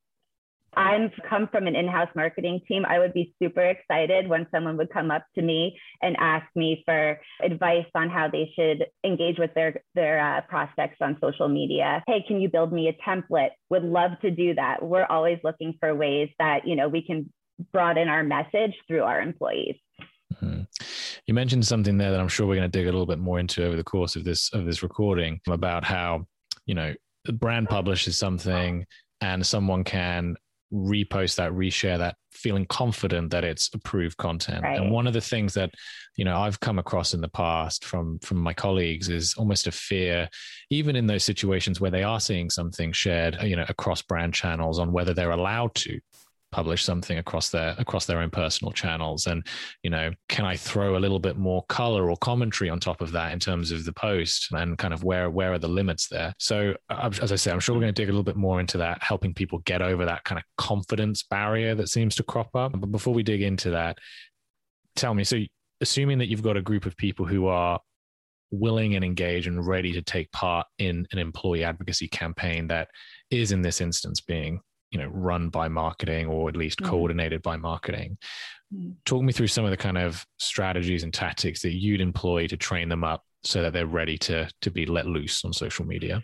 I've 0.78 1.12
come 1.28 1.48
from 1.48 1.66
an 1.66 1.76
in-house 1.76 2.10
marketing 2.16 2.62
team. 2.68 2.86
I 2.86 3.00
would 3.00 3.14
be 3.14 3.34
super 3.42 3.64
excited 3.64 4.28
when 4.28 4.46
someone 4.52 4.78
would 4.78 4.92
come 4.92 5.10
up 5.10 5.26
to 5.36 5.42
me 5.42 5.78
and 6.04 6.16
ask 6.20 6.46
me 6.56 6.84
for 6.86 7.20
advice 7.44 7.88
on 7.96 8.10
how 8.10 8.30
they 8.30 8.52
should 8.56 8.86
engage 9.04 9.40
with 9.40 9.54
their 9.56 9.82
their 9.96 10.20
uh, 10.20 10.42
prospects 10.42 10.98
on 11.02 11.18
social 11.20 11.48
media. 11.48 12.04
Hey, 12.08 12.24
can 12.28 12.40
you 12.40 12.48
build 12.48 12.72
me 12.72 12.90
a 12.90 13.10
template? 13.10 13.50
Would 13.72 13.84
love 13.84 14.12
to 14.22 14.30
do 14.30 14.54
that. 14.54 14.84
We're 14.84 15.06
always 15.06 15.40
looking 15.44 15.74
for 15.80 15.96
ways 15.96 16.30
that 16.38 16.68
you 16.68 16.76
know 16.76 16.88
we 16.88 17.02
can 17.02 17.34
broaden 17.74 18.08
our 18.08 18.24
message 18.24 18.76
through 18.88 19.02
our 19.02 19.20
employees. 19.20 19.78
You 21.28 21.34
mentioned 21.34 21.68
something 21.68 21.98
there 21.98 22.12
that 22.12 22.20
I'm 22.20 22.30
sure 22.30 22.48
we're 22.48 22.56
going 22.56 22.72
to 22.72 22.78
dig 22.78 22.88
a 22.88 22.92
little 22.92 23.06
bit 23.06 23.20
more 23.20 23.38
into 23.38 23.66
over 23.66 23.76
the 23.76 23.84
course 23.84 24.16
of 24.16 24.24
this 24.24 24.50
of 24.54 24.66
this 24.66 24.82
recording 24.82 25.42
about 25.48 25.84
how 25.84 26.26
you 26.66 26.74
know 26.74 26.94
the 27.26 27.34
brand 27.34 27.68
publishes 27.68 28.18
something 28.18 28.86
and 29.20 29.46
someone 29.46 29.84
can 29.84 30.38
repost 30.72 31.36
that, 31.36 31.52
reshare 31.52 31.98
that, 31.98 32.16
feeling 32.32 32.66
confident 32.68 33.32
that 33.32 33.44
it's 33.44 33.70
approved 33.74 34.18
content. 34.18 34.64
Right. 34.64 34.80
And 34.80 34.92
one 34.92 35.08
of 35.08 35.14
the 35.14 35.22
things 35.22 35.54
that, 35.56 35.72
you 36.16 36.26
know, 36.26 36.38
I've 36.38 36.60
come 36.60 36.78
across 36.78 37.14
in 37.14 37.22
the 37.22 37.30
past 37.30 37.84
from 37.84 38.20
from 38.20 38.38
my 38.38 38.54
colleagues 38.54 39.10
is 39.10 39.34
almost 39.38 39.68
a 39.68 39.72
fear, 39.72 40.30
even 40.70 40.96
in 40.96 41.08
those 41.08 41.24
situations 41.24 41.82
where 41.82 41.92
they 41.92 42.04
are 42.04 42.20
seeing 42.20 42.50
something 42.50 42.92
shared, 42.92 43.38
you 43.42 43.56
know, 43.56 43.66
across 43.70 44.02
brand 44.02 44.34
channels 44.34 44.80
on 44.80 44.92
whether 44.92 45.14
they're 45.14 45.32
allowed 45.32 45.74
to 45.76 46.00
publish 46.58 46.84
something 46.84 47.20
across 47.20 47.52
their 47.52 47.76
across 47.78 48.08
their 48.08 48.18
own 48.18 48.32
personal 48.32 48.72
channels. 48.72 49.28
And 49.28 49.46
you 49.84 49.92
know 49.92 50.10
can 50.28 50.44
i 50.44 50.56
throw 50.58 50.98
a 50.98 51.04
little 51.06 51.20
bit 51.20 51.38
more 51.38 51.64
color 51.70 52.10
or 52.10 52.18
commentary 52.18 52.68
on 52.68 52.80
top 52.80 53.00
of 53.00 53.12
that 53.12 53.32
in 53.32 53.38
terms 53.38 53.70
of 53.72 53.86
the 53.86 53.94
post 53.94 54.52
and 54.52 54.76
kind 54.76 54.92
of 54.92 55.04
where 55.04 55.30
where 55.30 55.54
are 55.54 55.60
the 55.60 55.68
limits 55.68 56.08
there? 56.08 56.34
So 56.40 56.74
as 56.90 57.32
i 57.32 57.36
say 57.36 57.52
i'm 57.52 57.60
sure 57.60 57.76
we're 57.76 57.82
going 57.82 57.94
to 57.94 58.02
dig 58.02 58.10
a 58.10 58.12
little 58.12 58.24
bit 58.24 58.38
more 58.38 58.60
into 58.60 58.80
that 58.80 59.04
helping 59.04 59.36
people 59.36 59.60
get 59.66 59.84
over 59.84 60.04
that 60.06 60.24
kind 60.24 60.40
of 60.40 60.46
confidence 60.58 61.22
barrier 61.22 61.76
that 61.76 61.90
seems 61.90 62.16
to 62.16 62.24
crop 62.24 62.56
up. 62.56 62.72
But 62.72 62.92
before 62.92 63.14
we 63.14 63.22
dig 63.22 63.44
into 63.44 63.70
that 63.70 64.00
tell 64.96 65.14
me 65.14 65.24
so 65.24 65.38
assuming 65.82 66.18
that 66.18 66.28
you've 66.28 66.42
got 66.42 66.58
a 66.58 66.62
group 66.70 66.88
of 66.88 66.98
people 66.98 67.28
who 67.28 67.46
are 67.46 67.80
willing 68.50 68.96
and 68.96 69.06
engaged 69.06 69.46
and 69.46 69.68
ready 69.68 69.94
to 69.94 70.02
take 70.02 70.32
part 70.32 70.66
in 70.80 71.06
an 71.12 71.20
employee 71.20 71.64
advocacy 71.64 72.08
campaign 72.08 72.66
that 72.68 72.88
is 73.30 73.52
in 73.52 73.62
this 73.62 73.80
instance 73.80 74.22
being 74.22 74.60
you 74.92 75.00
know 75.00 75.08
run 75.08 75.50
by 75.50 75.68
marketing 75.68 76.28
or 76.28 76.50
at 76.50 76.56
least 76.56 76.80
mm-hmm. 76.80 76.90
coordinated 76.90 77.42
by 77.42 77.58
marketing 77.58 78.18
mm-hmm. 78.74 78.92
talk 79.06 79.22
me 79.22 79.34
through 79.34 79.48
some 79.48 79.66
of 79.66 79.72
the 79.72 79.78
kind 79.78 79.98
of 79.98 80.26
strategies 80.38 81.04
and 81.04 81.14
tactics 81.14 81.62
that 81.62 81.76
you'd 81.76 82.02
employ 82.02 82.48
to 82.48 82.58
train 82.58 82.90
them 82.90 83.04
up 83.04 83.24
so 83.44 83.62
that 83.62 83.74
they're 83.74 83.86
ready 83.86 84.18
to 84.18 84.50
to 84.62 84.72
be 84.72 84.86
let 84.86 85.06
loose 85.06 85.44
on 85.46 85.54
social 85.54 85.86
media 85.86 86.24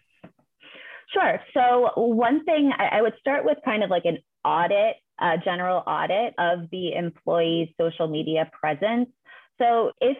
sure 1.14 1.40
so 1.54 1.92
one 1.96 2.44
thing 2.46 2.72
i, 2.78 2.98
I 2.98 3.02
would 3.02 3.14
start 3.20 3.46
with 3.46 3.58
kind 3.66 3.84
of 3.84 3.90
like 3.90 4.06
an 4.06 4.18
audit 4.46 4.96
a 5.20 5.38
general 5.44 5.84
audit 5.86 6.34
of 6.38 6.70
the 6.72 6.94
employee's 6.94 7.70
social 7.80 8.08
media 8.08 8.50
presence 8.60 9.10
so 9.62 9.92
if 10.02 10.18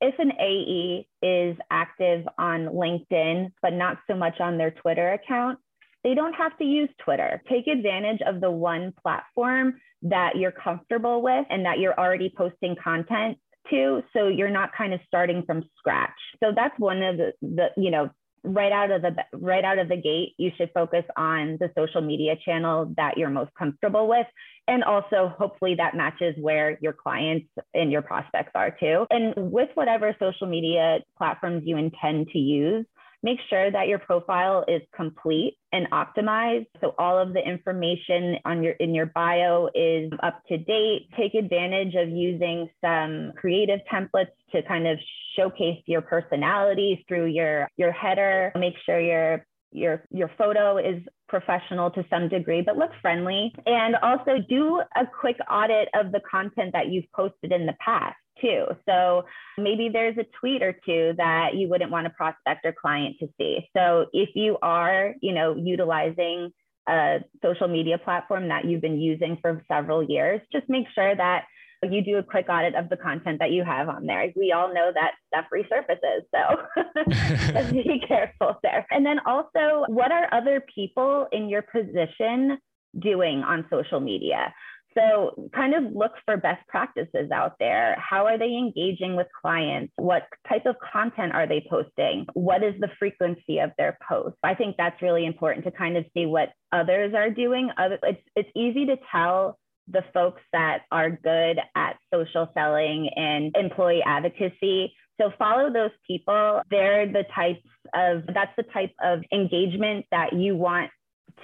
if 0.00 0.14
an 0.18 0.32
AE 0.40 1.06
is 1.22 1.56
active 1.70 2.26
on 2.38 2.66
LinkedIn, 2.66 3.52
but 3.60 3.74
not 3.74 3.98
so 4.06 4.16
much 4.16 4.40
on 4.40 4.56
their 4.56 4.70
Twitter 4.70 5.12
account, 5.12 5.58
they 6.04 6.14
don't 6.14 6.32
have 6.34 6.56
to 6.58 6.64
use 6.64 6.88
Twitter. 7.04 7.42
Take 7.48 7.66
advantage 7.66 8.20
of 8.26 8.40
the 8.40 8.50
one 8.50 8.92
platform 9.02 9.80
that 10.02 10.36
you're 10.36 10.52
comfortable 10.52 11.22
with 11.22 11.46
and 11.50 11.64
that 11.66 11.78
you're 11.78 11.98
already 11.98 12.32
posting 12.36 12.74
content 12.82 13.38
to 13.70 14.02
so 14.14 14.28
you're 14.28 14.50
not 14.50 14.70
kind 14.76 14.94
of 14.94 15.00
starting 15.06 15.42
from 15.44 15.62
scratch. 15.78 16.10
So 16.42 16.52
that's 16.54 16.78
one 16.78 17.02
of 17.02 17.16
the, 17.18 17.32
the 17.42 17.68
you 17.76 17.90
know 17.90 18.10
right 18.42 18.72
out 18.72 18.90
of 18.90 19.02
the 19.02 19.14
right 19.34 19.64
out 19.64 19.78
of 19.78 19.88
the 19.88 19.96
gate 19.96 20.32
you 20.38 20.50
should 20.56 20.70
focus 20.72 21.04
on 21.16 21.58
the 21.60 21.70
social 21.76 22.00
media 22.00 22.36
channel 22.44 22.92
that 22.96 23.18
you're 23.18 23.28
most 23.30 23.50
comfortable 23.58 24.08
with 24.08 24.26
and 24.66 24.82
also 24.82 25.32
hopefully 25.36 25.74
that 25.74 25.94
matches 25.94 26.34
where 26.40 26.78
your 26.80 26.94
clients 26.94 27.46
and 27.74 27.92
your 27.92 28.00
prospects 28.00 28.52
are 28.54 28.74
too 28.80 29.06
and 29.10 29.34
with 29.36 29.68
whatever 29.74 30.16
social 30.18 30.46
media 30.46 31.00
platforms 31.18 31.62
you 31.66 31.76
intend 31.76 32.28
to 32.28 32.38
use 32.38 32.86
make 33.22 33.38
sure 33.48 33.70
that 33.70 33.88
your 33.88 33.98
profile 33.98 34.64
is 34.68 34.82
complete 34.94 35.56
and 35.72 35.90
optimized. 35.90 36.66
So 36.80 36.94
all 36.98 37.18
of 37.18 37.32
the 37.32 37.40
information 37.40 38.36
on 38.44 38.62
your 38.62 38.72
in 38.74 38.94
your 38.94 39.06
bio 39.06 39.68
is 39.74 40.10
up 40.22 40.42
to 40.48 40.58
date. 40.58 41.08
Take 41.16 41.34
advantage 41.34 41.94
of 41.94 42.08
using 42.08 42.68
some 42.80 43.32
creative 43.36 43.80
templates 43.92 44.32
to 44.52 44.62
kind 44.62 44.86
of 44.86 44.98
showcase 45.36 45.82
your 45.86 46.02
personality 46.02 47.04
through 47.08 47.26
your 47.26 47.68
your 47.76 47.92
header. 47.92 48.52
Make 48.56 48.74
sure 48.84 49.00
your 49.00 49.44
your 49.72 50.02
your 50.10 50.30
photo 50.36 50.78
is 50.78 51.02
professional 51.28 51.90
to 51.92 52.04
some 52.10 52.28
degree 52.28 52.60
but 52.60 52.76
look 52.76 52.90
friendly 53.00 53.54
and 53.66 53.94
also 54.02 54.38
do 54.48 54.80
a 54.96 55.06
quick 55.20 55.36
audit 55.48 55.88
of 55.94 56.10
the 56.10 56.20
content 56.28 56.72
that 56.72 56.88
you've 56.88 57.10
posted 57.12 57.52
in 57.52 57.66
the 57.66 57.74
past 57.78 58.16
too. 58.40 58.66
So 58.88 59.24
maybe 59.58 59.88
there's 59.88 60.16
a 60.18 60.26
tweet 60.38 60.62
or 60.62 60.72
two 60.72 61.14
that 61.16 61.54
you 61.54 61.68
wouldn't 61.68 61.90
want 61.90 62.06
a 62.06 62.10
prospect 62.10 62.64
or 62.64 62.72
client 62.72 63.16
to 63.20 63.28
see. 63.38 63.68
So 63.76 64.06
if 64.12 64.30
you 64.34 64.58
are, 64.62 65.14
you 65.20 65.32
know, 65.32 65.54
utilizing 65.56 66.52
a 66.88 67.18
social 67.42 67.68
media 67.68 67.98
platform 67.98 68.48
that 68.48 68.64
you've 68.64 68.80
been 68.80 69.00
using 69.00 69.38
for 69.40 69.62
several 69.68 70.02
years, 70.02 70.40
just 70.52 70.68
make 70.68 70.86
sure 70.94 71.14
that 71.14 71.44
you 71.82 72.02
do 72.02 72.18
a 72.18 72.22
quick 72.22 72.46
audit 72.48 72.74
of 72.74 72.90
the 72.90 72.96
content 72.96 73.38
that 73.38 73.52
you 73.52 73.64
have 73.64 73.88
on 73.88 74.04
there. 74.04 74.30
We 74.36 74.52
all 74.52 74.72
know 74.72 74.92
that 74.92 75.12
stuff 75.28 75.46
resurfaces. 75.52 76.26
So 76.34 77.72
be 77.72 78.02
careful 78.08 78.58
there. 78.62 78.86
And 78.90 79.04
then 79.04 79.20
also, 79.26 79.84
what 79.88 80.12
are 80.12 80.28
other 80.32 80.62
people 80.74 81.26
in 81.32 81.48
your 81.48 81.62
position 81.62 82.58
doing 82.98 83.42
on 83.42 83.64
social 83.70 84.00
media? 84.00 84.52
So, 84.96 85.50
kind 85.54 85.74
of 85.74 85.92
look 85.94 86.12
for 86.24 86.36
best 86.36 86.66
practices 86.66 87.30
out 87.32 87.54
there. 87.60 87.96
How 87.98 88.26
are 88.26 88.38
they 88.38 88.56
engaging 88.56 89.14
with 89.14 89.28
clients? 89.40 89.92
What 89.96 90.24
type 90.48 90.66
of 90.66 90.76
content 90.92 91.32
are 91.32 91.46
they 91.46 91.64
posting? 91.70 92.26
What 92.34 92.64
is 92.64 92.74
the 92.80 92.88
frequency 92.98 93.58
of 93.58 93.70
their 93.78 93.96
posts? 94.08 94.38
I 94.42 94.54
think 94.54 94.76
that's 94.76 95.00
really 95.00 95.26
important 95.26 95.64
to 95.66 95.70
kind 95.70 95.96
of 95.96 96.04
see 96.12 96.26
what 96.26 96.50
others 96.72 97.14
are 97.14 97.30
doing. 97.30 97.70
It's, 97.78 98.22
it's 98.34 98.50
easy 98.56 98.86
to 98.86 98.96
tell 99.12 99.58
the 99.88 100.02
folks 100.14 100.42
that 100.52 100.82
are 100.90 101.10
good 101.10 101.58
at 101.74 101.96
social 102.12 102.48
selling 102.54 103.10
and 103.16 103.54
employee 103.56 104.02
advocacy. 104.04 104.92
So 105.20 105.32
follow 105.38 105.72
those 105.72 105.90
people. 106.06 106.62
They're 106.70 107.06
the 107.06 107.24
types 107.34 107.62
of, 107.94 108.22
that's 108.32 108.52
the 108.56 108.62
type 108.72 108.92
of 109.02 109.20
engagement 109.32 110.06
that 110.10 110.32
you 110.32 110.56
want 110.56 110.90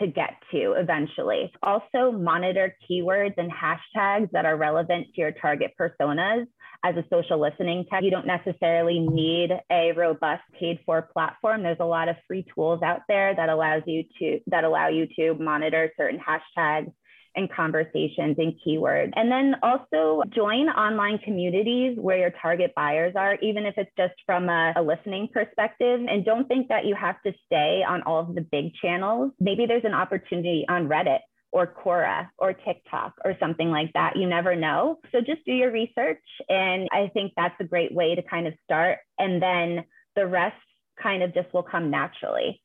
to 0.00 0.06
get 0.06 0.34
to 0.52 0.72
eventually. 0.72 1.52
Also, 1.62 2.12
monitor 2.12 2.76
keywords 2.88 3.34
and 3.36 3.50
hashtags 3.50 4.30
that 4.32 4.44
are 4.44 4.56
relevant 4.56 5.06
to 5.14 5.20
your 5.20 5.32
target 5.32 5.72
personas. 5.80 6.46
As 6.84 6.94
a 6.96 7.04
social 7.10 7.40
listening 7.40 7.84
tech, 7.90 8.02
you 8.02 8.10
don't 8.10 8.26
necessarily 8.26 9.00
need 9.00 9.50
a 9.72 9.92
robust 9.92 10.42
paid 10.58 10.78
for 10.84 11.02
platform. 11.12 11.62
There's 11.62 11.78
a 11.80 11.84
lot 11.84 12.08
of 12.08 12.16
free 12.28 12.44
tools 12.54 12.82
out 12.82 13.00
there 13.08 13.34
that 13.34 13.48
allows 13.48 13.82
you 13.86 14.04
to 14.18 14.40
that 14.48 14.64
allow 14.64 14.88
you 14.88 15.06
to 15.18 15.34
monitor 15.34 15.90
certain 15.96 16.20
hashtags 16.20 16.92
and 17.36 17.52
conversations 17.52 18.36
and 18.38 18.54
keywords. 18.66 19.12
And 19.14 19.30
then 19.30 19.54
also 19.62 20.22
join 20.34 20.68
online 20.68 21.18
communities 21.18 21.96
where 22.00 22.18
your 22.18 22.32
target 22.42 22.72
buyers 22.74 23.14
are, 23.14 23.36
even 23.42 23.66
if 23.66 23.74
it's 23.76 23.90
just 23.96 24.14
from 24.24 24.48
a, 24.48 24.72
a, 24.76 24.82
listening 24.82 25.28
perspective. 25.32 26.00
And 26.08 26.24
don't 26.24 26.48
think 26.48 26.68
that 26.68 26.86
you 26.86 26.94
have 26.94 27.20
to 27.22 27.32
stay 27.44 27.84
on 27.86 28.02
all 28.02 28.20
of 28.20 28.34
the 28.34 28.40
big 28.40 28.72
channels. 28.80 29.32
Maybe 29.38 29.66
there's 29.66 29.84
an 29.84 29.94
opportunity 29.94 30.64
on 30.68 30.88
Reddit 30.88 31.20
or 31.52 31.66
Quora 31.66 32.28
or 32.38 32.52
TikTok 32.52 33.14
or 33.24 33.36
something 33.38 33.70
like 33.70 33.92
that. 33.94 34.16
You 34.16 34.28
never 34.28 34.56
know. 34.56 34.98
So 35.12 35.20
just 35.20 35.44
do 35.44 35.52
your 35.52 35.70
research. 35.70 36.22
And 36.48 36.88
I 36.92 37.10
think 37.12 37.32
that's 37.36 37.54
a 37.60 37.64
great 37.64 37.94
way 37.94 38.14
to 38.14 38.22
kind 38.22 38.46
of 38.46 38.54
start. 38.64 38.98
And 39.18 39.42
then 39.42 39.84
the 40.14 40.26
rest 40.26 40.56
kind 41.02 41.22
of 41.22 41.34
just 41.34 41.52
will 41.52 41.62
come 41.62 41.90
naturally. 41.90 42.60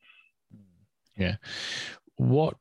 Yeah. 1.18 1.36
What 2.18 2.56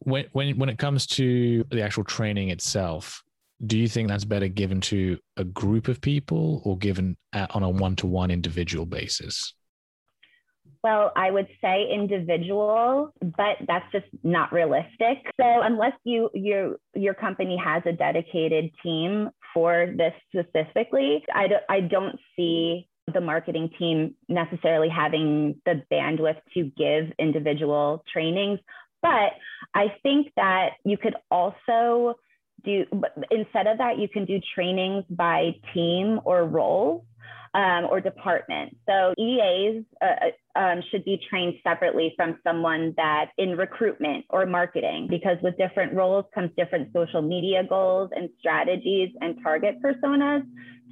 when 0.00 0.26
when 0.32 0.58
when 0.58 0.68
it 0.68 0.78
comes 0.78 1.06
to 1.06 1.64
the 1.70 1.82
actual 1.82 2.04
training 2.04 2.50
itself, 2.50 3.22
do 3.64 3.78
you 3.78 3.88
think 3.88 4.08
that's 4.08 4.24
better 4.24 4.48
given 4.48 4.80
to 4.82 5.18
a 5.36 5.44
group 5.44 5.88
of 5.88 6.00
people 6.00 6.62
or 6.64 6.76
given 6.78 7.16
at, 7.32 7.54
on 7.54 7.62
a 7.62 7.68
one-to-one 7.68 8.30
individual 8.30 8.86
basis? 8.86 9.54
Well, 10.82 11.12
I 11.14 11.30
would 11.30 11.48
say 11.60 11.88
individual, 11.92 13.12
but 13.20 13.58
that's 13.66 13.84
just 13.92 14.06
not 14.22 14.50
realistic. 14.50 15.18
So 15.38 15.60
unless 15.62 15.92
you 16.04 16.30
your 16.32 16.76
your 16.94 17.14
company 17.14 17.58
has 17.62 17.82
a 17.84 17.92
dedicated 17.92 18.70
team 18.82 19.28
for 19.52 19.92
this 19.94 20.14
specifically, 20.28 21.22
I 21.34 21.48
don't 21.48 21.62
I 21.68 21.80
don't 21.80 22.18
see 22.34 22.88
the 23.12 23.20
marketing 23.20 23.70
team 23.78 24.14
necessarily 24.28 24.88
having 24.88 25.60
the 25.66 25.82
bandwidth 25.92 26.40
to 26.54 26.64
give 26.78 27.12
individual 27.18 28.02
trainings 28.10 28.60
but 29.02 29.32
I 29.74 29.94
think 30.02 30.32
that 30.36 30.70
you 30.84 30.96
could 30.96 31.16
also 31.30 32.14
do, 32.64 32.84
instead 33.30 33.66
of 33.66 33.78
that, 33.78 33.98
you 33.98 34.08
can 34.08 34.24
do 34.24 34.40
trainings 34.54 35.04
by 35.08 35.54
team 35.74 36.20
or 36.24 36.44
role 36.44 37.04
um, 37.54 37.86
or 37.90 38.00
department. 38.00 38.76
So 38.86 39.14
EAs 39.18 39.84
uh, 40.00 40.04
uh, 40.04 40.58
um, 40.58 40.82
should 40.90 41.04
be 41.04 41.20
trained 41.28 41.54
separately 41.64 42.12
from 42.16 42.38
someone 42.44 42.94
that 42.96 43.30
in 43.38 43.56
recruitment 43.56 44.24
or 44.30 44.46
marketing, 44.46 45.08
because 45.10 45.36
with 45.42 45.56
different 45.56 45.94
roles 45.94 46.24
comes 46.34 46.50
different 46.56 46.92
social 46.92 47.22
media 47.22 47.64
goals 47.68 48.10
and 48.14 48.28
strategies 48.38 49.10
and 49.20 49.36
target 49.42 49.82
personas. 49.82 50.42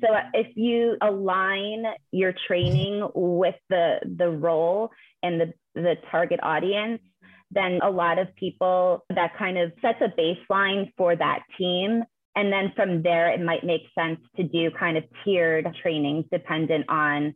So 0.00 0.08
if 0.32 0.56
you 0.56 0.96
align 1.00 1.84
your 2.12 2.34
training 2.46 3.08
with 3.14 3.56
the 3.68 3.98
the 4.16 4.30
role 4.30 4.90
and 5.22 5.40
the 5.40 5.52
the 5.74 5.94
target 6.10 6.40
audience, 6.42 7.00
then 7.50 7.80
a 7.82 7.90
lot 7.90 8.18
of 8.18 8.34
people 8.36 9.04
that 9.08 9.36
kind 9.38 9.58
of 9.58 9.72
sets 9.80 10.00
a 10.00 10.08
baseline 10.20 10.92
for 10.96 11.16
that 11.16 11.40
team 11.56 12.04
And 12.38 12.52
then 12.52 12.72
from 12.76 13.02
there, 13.02 13.32
it 13.32 13.40
might 13.40 13.64
make 13.64 13.82
sense 13.98 14.20
to 14.36 14.44
do 14.44 14.70
kind 14.70 14.96
of 14.96 15.02
tiered 15.24 15.66
trainings 15.82 16.24
dependent 16.30 16.88
on 16.88 17.34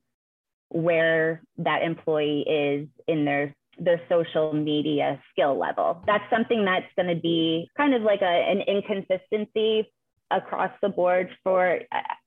where 0.68 1.42
that 1.58 1.82
employee 1.82 2.42
is 2.48 2.88
in 3.08 3.24
their 3.24 3.56
their 3.78 4.00
social 4.08 4.52
media 4.52 5.20
skill 5.32 5.58
level. 5.58 6.04
That's 6.06 6.22
something 6.30 6.64
that's 6.64 6.86
going 6.94 7.08
to 7.08 7.20
be 7.20 7.68
kind 7.76 7.94
of 7.94 8.02
like 8.02 8.22
a, 8.22 8.24
an 8.24 8.60
inconsistency 8.60 9.90
across 10.30 10.70
the 10.80 10.88
board 10.88 11.28
for 11.44 11.80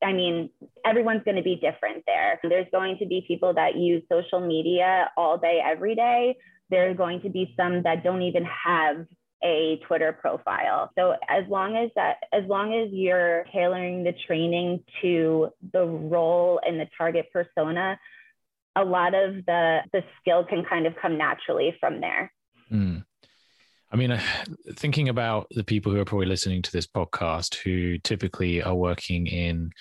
i 0.03 0.13
mean 0.13 0.47
everyone's 0.85 1.23
going 1.23 1.37
to 1.37 1.41
be 1.41 1.55
different 1.55 2.03
there 2.05 2.39
there's 2.43 2.67
going 2.71 2.95
to 2.99 3.05
be 3.07 3.25
people 3.27 3.51
that 3.51 3.75
use 3.75 4.03
social 4.11 4.39
media 4.39 5.09
all 5.17 5.39
day 5.39 5.59
every 5.65 5.95
day 5.95 6.35
there's 6.69 6.97
going 6.97 7.21
to 7.21 7.29
be 7.29 7.53
some 7.57 7.83
that 7.83 8.03
don't 8.03 8.21
even 8.21 8.45
have 8.45 9.05
a 9.43 9.79
twitter 9.87 10.13
profile 10.13 10.89
so 10.97 11.15
as 11.29 11.43
long 11.49 11.75
as 11.75 11.89
that 11.95 12.17
as 12.33 12.43
long 12.47 12.73
as 12.73 12.91
you're 12.91 13.45
tailoring 13.51 14.03
the 14.03 14.13
training 14.25 14.83
to 15.01 15.49
the 15.73 15.85
role 15.85 16.59
and 16.65 16.79
the 16.79 16.87
target 16.97 17.27
persona 17.31 17.99
a 18.75 18.83
lot 18.83 19.13
of 19.13 19.45
the 19.45 19.79
the 19.93 20.03
skill 20.19 20.43
can 20.43 20.63
kind 20.65 20.87
of 20.87 20.93
come 21.01 21.17
naturally 21.17 21.75
from 21.79 22.01
there 22.01 22.31
mm. 22.71 23.03
I 23.91 23.97
mean, 23.97 24.19
thinking 24.73 25.07
about 25.07 25.47
the 25.51 25.63
people 25.63 25.89
who 25.89 25.99
are 25.99 26.05
probably 26.05 26.25
listening 26.25 26.61
to 26.63 26.71
this 26.71 26.85
podcast 26.85 27.55
who 27.55 27.97
typically 27.99 28.61
are 28.61 28.75
working 28.75 29.25
in 29.25 29.71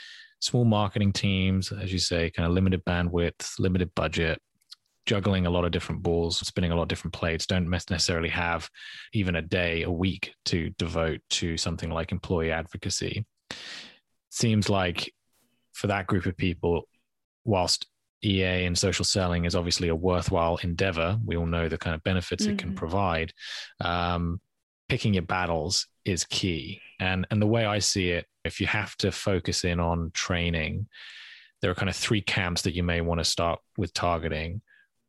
small 0.41 0.65
marketing 0.65 1.13
teams, 1.13 1.73
as 1.73 1.93
you 1.93 1.99
say, 1.99 2.31
kind 2.31 2.47
of 2.47 2.53
limited 2.53 2.85
bandwidth, 2.85 3.59
limited 3.59 3.93
budget, 3.97 4.41
juggling 5.07 5.47
a 5.47 5.51
lot 5.51 5.65
of 5.65 5.73
different 5.73 6.03
balls, 6.03 6.39
spinning 6.39 6.73
a 6.73 6.77
lot 6.77 6.83
of 6.83 6.89
different 6.89 7.15
plates, 7.15 7.47
don't 7.47 7.69
necessarily 7.69 8.29
have 8.29 8.69
even 9.13 9.37
a 9.37 9.43
day, 9.43 9.83
a 9.83 9.91
week 9.91 10.35
to 10.47 10.71
devote 10.79 11.21
to 11.31 11.57
something 11.57 11.91
like 11.91 12.13
employee 12.13 12.51
advocacy. 12.51 13.25
Seems 14.31 14.69
like 14.69 15.13
for 15.73 15.89
that 15.89 16.07
group 16.07 16.27
of 16.27 16.37
people, 16.37 16.89
whilst 17.45 17.87
EA 18.25 18.65
and 18.65 18.77
social 18.77 19.05
selling 19.05 19.45
is 19.45 19.55
obviously 19.55 19.89
a 19.89 19.95
worthwhile 19.95 20.57
endeavor. 20.63 21.19
We 21.25 21.37
all 21.37 21.47
know 21.47 21.69
the 21.69 21.79
kind 21.79 21.95
of 21.95 22.03
benefits 22.03 22.45
mm-hmm. 22.45 22.55
it 22.55 22.59
can 22.59 22.69
mm-hmm. 22.71 22.79
provide. 22.79 23.33
Um, 23.81 24.41
picking 24.89 25.15
your 25.15 25.23
battles 25.23 25.87
is 26.05 26.25
key. 26.25 26.81
And 27.01 27.27
and 27.31 27.41
the 27.41 27.47
way 27.47 27.65
I 27.65 27.79
see 27.79 28.11
it, 28.11 28.27
if 28.45 28.61
you 28.61 28.67
have 28.67 28.97
to 28.99 29.13
focus 29.13 29.65
in 29.65 29.81
on 29.81 30.11
training, 30.15 30.87
there 31.61 31.71
are 31.71 31.75
kind 31.75 31.89
of 31.89 31.97
three 31.97 32.21
camps 32.21 32.63
that 32.63 32.75
you 32.75 32.83
may 32.83 33.01
want 33.01 33.21
to 33.21 33.25
start 33.25 33.61
with 33.77 33.93
targeting. 33.93 34.63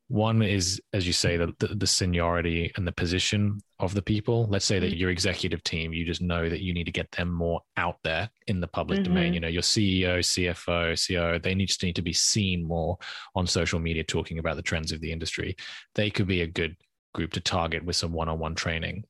One 0.08 0.40
is, 0.40 0.80
as 0.92 1.04
you 1.06 1.12
say, 1.12 1.36
the, 1.36 1.52
the, 1.58 1.68
the, 1.68 1.86
seniority 1.86 2.70
and 2.76 2.86
the 2.86 2.92
position 2.92 3.58
of 3.80 3.92
the 3.92 4.02
people. 4.02 4.46
Let's 4.48 4.64
say 4.64 4.78
that 4.78 4.90
mm-hmm. 4.90 4.98
your 4.98 5.10
executive 5.10 5.64
team, 5.64 5.92
you 5.92 6.04
just 6.04 6.22
know 6.22 6.48
that 6.48 6.60
you 6.60 6.72
need 6.72 6.84
to 6.84 6.92
get 6.92 7.10
them 7.10 7.32
more 7.32 7.60
out 7.76 7.96
there 8.04 8.30
in 8.46 8.60
the 8.60 8.68
public 8.68 9.00
mm-hmm. 9.00 9.14
domain. 9.14 9.34
You 9.34 9.40
know, 9.40 9.48
your 9.48 9.62
CEO, 9.62 10.18
CFO, 10.18 10.96
CO, 10.96 11.38
they 11.40 11.56
need 11.56 11.70
to 11.70 11.86
need 11.86 11.96
to 11.96 12.02
be 12.02 12.12
seen 12.12 12.64
more 12.64 12.98
on 13.34 13.48
social 13.48 13.80
media 13.80 14.04
talking 14.04 14.38
about 14.38 14.54
the 14.54 14.62
trends 14.62 14.92
of 14.92 15.00
the 15.00 15.10
industry. 15.10 15.56
They 15.96 16.10
could 16.10 16.28
be 16.28 16.42
a 16.42 16.46
good 16.46 16.76
group 17.12 17.32
to 17.32 17.40
target 17.40 17.84
with 17.84 17.96
some 17.96 18.12
one-on-one 18.12 18.54
training. 18.54 19.04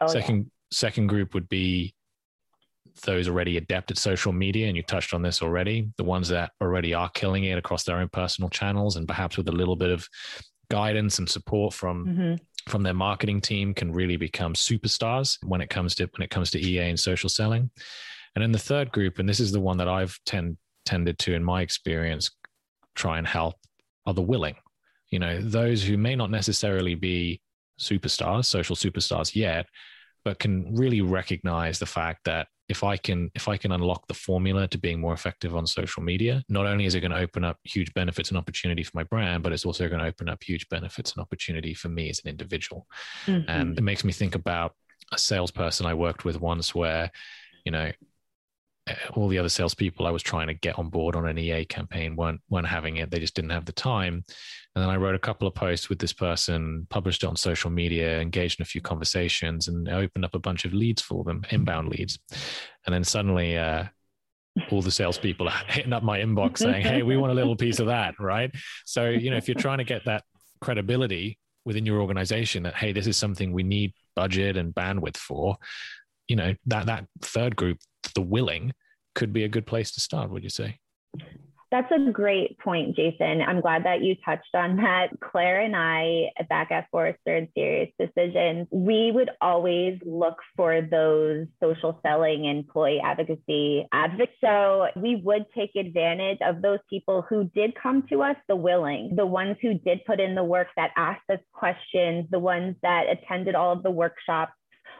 Oh, 0.00 0.08
second, 0.08 0.38
yeah. 0.38 0.76
second 0.76 1.06
group 1.06 1.34
would 1.34 1.48
be 1.48 1.94
those 3.02 3.28
already 3.28 3.56
adept 3.56 3.90
at 3.90 3.98
social 3.98 4.32
media, 4.32 4.68
and 4.68 4.76
you 4.76 4.82
touched 4.82 5.14
on 5.14 5.22
this 5.22 5.42
already, 5.42 5.90
the 5.96 6.04
ones 6.04 6.28
that 6.28 6.52
already 6.60 6.94
are 6.94 7.10
killing 7.10 7.44
it 7.44 7.58
across 7.58 7.84
their 7.84 7.98
own 7.98 8.08
personal 8.08 8.48
channels, 8.48 8.96
and 8.96 9.08
perhaps 9.08 9.36
with 9.36 9.48
a 9.48 9.52
little 9.52 9.76
bit 9.76 9.90
of 9.90 10.08
guidance 10.70 11.18
and 11.18 11.28
support 11.28 11.74
from 11.74 12.06
mm-hmm. 12.06 12.70
from 12.70 12.82
their 12.82 12.94
marketing 12.94 13.40
team, 13.40 13.74
can 13.74 13.92
really 13.92 14.16
become 14.16 14.54
superstars 14.54 15.38
when 15.44 15.60
it 15.60 15.70
comes 15.70 15.94
to 15.96 16.08
when 16.16 16.24
it 16.24 16.30
comes 16.30 16.50
to 16.52 16.60
EA 16.60 16.90
and 16.90 17.00
social 17.00 17.28
selling. 17.28 17.70
And 18.34 18.42
then 18.42 18.52
the 18.52 18.58
third 18.58 18.90
group, 18.90 19.18
and 19.18 19.28
this 19.28 19.40
is 19.40 19.52
the 19.52 19.60
one 19.60 19.76
that 19.78 19.88
I've 19.88 20.18
tend, 20.26 20.56
tended 20.84 21.18
to, 21.20 21.34
in 21.34 21.44
my 21.44 21.62
experience, 21.62 22.30
try 22.94 23.18
and 23.18 23.26
help 23.26 23.54
are 24.06 24.14
the 24.14 24.22
willing. 24.22 24.56
You 25.10 25.18
know, 25.20 25.40
those 25.40 25.82
who 25.82 25.96
may 25.96 26.16
not 26.16 26.30
necessarily 26.30 26.94
be 26.94 27.40
superstars, 27.80 28.46
social 28.46 28.74
superstars 28.76 29.34
yet, 29.34 29.66
but 30.24 30.38
can 30.38 30.74
really 30.74 31.00
recognize 31.00 31.78
the 31.78 31.86
fact 31.86 32.24
that 32.24 32.48
if 32.68 32.82
I 32.82 32.96
can 32.96 33.30
if 33.34 33.46
I 33.48 33.56
can 33.56 33.72
unlock 33.72 34.06
the 34.06 34.14
formula 34.14 34.66
to 34.68 34.78
being 34.78 35.00
more 35.00 35.12
effective 35.12 35.54
on 35.54 35.66
social 35.66 36.02
media, 36.02 36.42
not 36.48 36.66
only 36.66 36.86
is 36.86 36.94
it 36.94 37.00
going 37.00 37.10
to 37.10 37.18
open 37.18 37.44
up 37.44 37.58
huge 37.64 37.92
benefits 37.94 38.30
and 38.30 38.38
opportunity 38.38 38.82
for 38.82 38.92
my 38.94 39.04
brand, 39.04 39.42
but 39.42 39.52
it's 39.52 39.66
also 39.66 39.88
going 39.88 40.00
to 40.00 40.06
open 40.06 40.28
up 40.28 40.42
huge 40.42 40.68
benefits 40.68 41.12
and 41.12 41.20
opportunity 41.20 41.74
for 41.74 41.88
me 41.88 42.08
as 42.08 42.20
an 42.24 42.30
individual. 42.30 42.86
Mm-hmm. 43.26 43.50
And 43.50 43.78
it 43.78 43.82
makes 43.82 44.04
me 44.04 44.12
think 44.12 44.34
about 44.34 44.74
a 45.12 45.18
salesperson 45.18 45.86
I 45.86 45.94
worked 45.94 46.24
with 46.24 46.40
once 46.40 46.74
where, 46.74 47.10
you 47.64 47.72
know, 47.72 47.92
all 49.14 49.28
the 49.28 49.38
other 49.38 49.48
salespeople 49.48 50.06
I 50.06 50.10
was 50.10 50.22
trying 50.22 50.48
to 50.48 50.54
get 50.54 50.78
on 50.78 50.90
board 50.90 51.16
on 51.16 51.26
an 51.26 51.38
EA 51.38 51.64
campaign 51.64 52.16
weren't 52.16 52.40
weren't 52.50 52.66
having 52.66 52.98
it. 52.98 53.10
They 53.10 53.18
just 53.18 53.34
didn't 53.34 53.50
have 53.50 53.64
the 53.64 53.72
time. 53.72 54.24
And 54.74 54.82
then 54.82 54.90
I 54.90 54.96
wrote 54.96 55.14
a 55.14 55.20
couple 55.20 55.46
of 55.46 55.54
posts 55.54 55.88
with 55.88 55.98
this 55.98 56.12
person, 56.12 56.86
published 56.90 57.22
it 57.22 57.26
on 57.26 57.36
social 57.36 57.70
media, 57.70 58.20
engaged 58.20 58.58
in 58.58 58.64
a 58.64 58.66
few 58.66 58.80
conversations, 58.80 59.68
and 59.68 59.88
opened 59.88 60.24
up 60.24 60.34
a 60.34 60.40
bunch 60.40 60.64
of 60.64 60.74
leads 60.74 61.00
for 61.00 61.24
them, 61.24 61.44
inbound 61.50 61.88
leads. 61.88 62.18
And 62.84 62.94
then 62.94 63.04
suddenly, 63.04 63.56
uh, 63.56 63.84
all 64.70 64.82
the 64.82 64.90
salespeople 64.90 65.48
are 65.48 65.62
hitting 65.68 65.92
up 65.92 66.02
my 66.02 66.18
inbox 66.18 66.58
saying, 66.58 66.82
"Hey, 66.82 67.02
we 67.02 67.16
want 67.16 67.32
a 67.32 67.36
little 67.36 67.56
piece 67.56 67.78
of 67.78 67.86
that," 67.86 68.14
right? 68.20 68.50
So 68.84 69.08
you 69.08 69.30
know, 69.30 69.36
if 69.36 69.48
you're 69.48 69.54
trying 69.54 69.78
to 69.78 69.84
get 69.84 70.04
that 70.04 70.24
credibility 70.60 71.38
within 71.64 71.86
your 71.86 72.00
organization 72.00 72.64
that 72.64 72.74
hey, 72.74 72.92
this 72.92 73.06
is 73.06 73.16
something 73.16 73.52
we 73.52 73.62
need 73.62 73.94
budget 74.14 74.56
and 74.56 74.74
bandwidth 74.74 75.16
for, 75.16 75.56
you 76.28 76.36
know, 76.36 76.54
that 76.66 76.86
that 76.86 77.06
third 77.20 77.56
group 77.56 77.78
the 78.14 78.22
willing 78.22 78.72
could 79.14 79.32
be 79.32 79.44
a 79.44 79.48
good 79.48 79.66
place 79.66 79.92
to 79.92 80.00
start, 80.00 80.30
would 80.30 80.44
you 80.44 80.50
say? 80.50 80.78
That's 81.70 81.90
a 81.90 82.12
great 82.12 82.56
point, 82.60 82.94
Jason. 82.94 83.42
I'm 83.42 83.60
glad 83.60 83.84
that 83.84 84.00
you 84.00 84.14
touched 84.24 84.54
on 84.54 84.76
that. 84.76 85.08
Claire 85.18 85.60
and 85.60 85.74
I, 85.74 86.30
back 86.48 86.70
at 86.70 86.86
Forrester 86.92 87.34
and 87.36 87.48
SiriusDecisions, 87.58 88.68
we 88.70 89.10
would 89.10 89.30
always 89.40 89.98
look 90.06 90.36
for 90.56 90.82
those 90.82 91.48
social 91.60 91.98
selling 92.06 92.44
employee 92.44 93.00
advocacy 93.02 93.88
advocates. 93.92 94.38
So 94.40 94.86
we 94.94 95.16
would 95.16 95.46
take 95.52 95.74
advantage 95.74 96.38
of 96.42 96.62
those 96.62 96.78
people 96.88 97.22
who 97.28 97.50
did 97.56 97.74
come 97.74 98.06
to 98.08 98.22
us, 98.22 98.36
the 98.46 98.54
willing, 98.54 99.16
the 99.16 99.26
ones 99.26 99.56
who 99.60 99.74
did 99.74 100.04
put 100.04 100.20
in 100.20 100.36
the 100.36 100.44
work 100.44 100.68
that 100.76 100.92
asked 100.96 101.28
us 101.28 101.40
questions, 101.52 102.26
the 102.30 102.38
ones 102.38 102.76
that 102.82 103.06
attended 103.10 103.56
all 103.56 103.72
of 103.72 103.82
the 103.82 103.90
workshops 103.90 104.52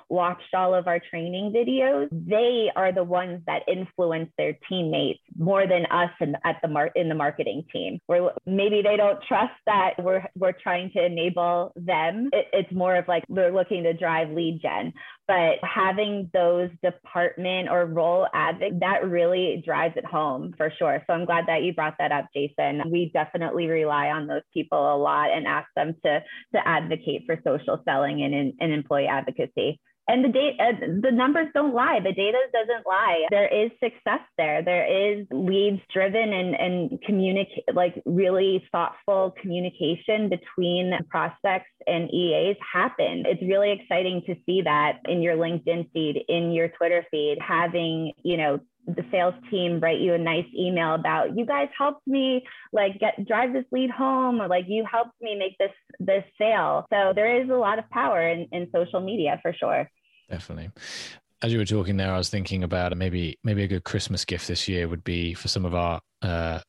watched 0.09 0.55
all 0.55 0.75
of 0.75 0.87
our 0.87 1.01
training 1.11 1.53
videos, 1.55 2.09
they 2.11 2.71
are 2.77 2.93
the 2.93 3.05
ones 3.05 3.43
that 3.47 3.63
influence 3.69 4.31
their 4.39 4.57
teammates 4.69 5.21
more 5.37 5.67
than 5.67 5.87
us 5.87 6.11
in, 6.21 6.37
at 6.45 6.57
the 6.63 6.69
mar- 6.69 6.93
in 6.95 7.09
the 7.09 7.15
marketing 7.15 7.65
team. 7.73 7.99
Where 8.07 8.31
maybe 8.47 8.83
they 8.83 8.97
don't 8.97 9.23
trust 9.27 9.55
that 9.67 9.95
we're 9.99 10.25
we're 10.37 10.53
trying 10.53 10.91
to 10.93 11.05
enable 11.05 11.73
them. 11.77 12.31
It, 12.33 12.47
it's 12.53 12.73
more 12.73 12.97
of 12.97 13.09
like 13.09 13.25
they're 13.29 13.53
looking 13.53 13.83
to 13.85 13.93
drive 13.93 14.31
lead 14.31 14.61
gen. 14.63 14.93
But 15.27 15.57
having 15.63 16.31
those 16.35 16.71
department 16.83 17.71
or 17.71 17.87
role 17.87 18.27
advocates, 18.35 18.77
that 18.81 19.09
really 19.09 19.63
drives 19.65 19.97
it 19.97 20.05
home 20.05 20.53
for 20.57 20.71
sure. 20.79 21.03
So 21.07 21.15
I'm 21.15 21.25
glad 21.25 21.47
that 21.47 21.63
you 21.63 21.73
brought 21.73 21.95
that 21.99 22.13
up, 22.13 22.27
Jason. 22.35 22.83
We 22.91 23.11
definitely 23.15 23.67
rely 23.67 24.09
on 24.09 24.27
those 24.27 24.43
people 24.53 24.79
a 24.79 24.99
lot 24.99 25.31
and 25.35 25.47
ask 25.47 25.69
them 25.75 25.95
to, 26.05 26.21
to 26.55 26.69
advocate 26.69 27.23
for 27.25 27.41
social 27.43 27.81
selling 27.87 28.23
and, 28.23 28.53
and 28.61 28.73
employee 28.73 29.07
advocacy 29.07 29.81
and 30.09 30.25
the 30.25 30.29
data 30.29 30.57
uh, 30.63 30.87
the 31.03 31.11
numbers 31.11 31.49
don't 31.55 31.75
lie. 31.75 32.01
The 32.03 32.13
data 32.13 32.39
doesn't 32.53 32.87
lie. 32.87 33.27
There 33.31 33.49
is 33.49 33.71
success 33.83 34.21
there. 34.37 34.63
There 34.63 34.87
is 34.87 35.27
leads 35.31 35.81
driven 35.93 36.33
and 36.33 36.55
and 36.55 37.03
communicate 37.03 37.65
like 37.73 38.03
really 38.05 38.65
thoughtful 38.71 39.35
communication 39.41 40.29
between 40.29 40.93
prospects 41.09 41.71
and 41.87 42.13
eas 42.13 42.57
happen. 42.73 43.25
It's 43.27 43.43
really 43.43 43.73
exciting 43.73 44.23
to 44.27 44.37
see 44.47 44.63
that 44.63 45.01
in 45.07 45.23
your 45.23 45.37
linkedin 45.37 45.91
feed 45.93 46.25
in 46.29 46.53
your 46.53 46.69
twitter 46.69 47.05
feed 47.11 47.39
having 47.41 48.13
you 48.23 48.37
know 48.37 48.61
the 48.87 49.05
sales 49.11 49.35
team 49.51 49.81
write 49.81 50.01
you 50.01 50.15
a 50.15 50.19
nice 50.19 50.47
email 50.57 50.95
about 50.95 51.37
you 51.37 51.47
guys 51.47 51.69
helped 51.77 52.07
me 52.07 52.45
like 52.73 52.99
get 52.99 53.27
drive 53.27 53.53
this 53.53 53.65
lead 53.73 53.91
home 53.91 54.41
or 54.41 54.49
like 54.49 54.65
you 54.69 54.85
helped 54.91 55.15
me 55.21 55.37
make 55.37 55.57
this 55.59 55.71
this 55.99 56.25
sale. 56.39 56.87
So 56.93 57.13
there 57.15 57.43
is 57.43 57.49
a 57.49 57.55
lot 57.55 57.79
of 57.79 57.89
power 57.91 58.29
in, 58.29 58.47
in 58.53 58.69
social 58.75 59.01
media 59.01 59.39
for 59.43 59.53
sure. 59.53 59.91
Definitely. 60.31 60.71
As 61.43 61.53
you 61.53 61.59
were 61.59 61.67
talking 61.67 61.99
there 61.99 62.11
i 62.11 62.17
was 62.17 62.31
thinking 62.31 62.65
about 62.65 62.97
maybe 62.97 63.39
maybe 63.45 63.65
a 63.65 63.69
good 63.69 63.85
christmas 63.85 64.25
gift 64.25 64.49
this 64.49 64.67
year 64.67 64.89
would 64.89 65.05
be 65.05 65.35
for 65.35 65.49
some 65.49 65.67
of 65.67 65.75
our 65.75 66.01
uh, 66.23 66.61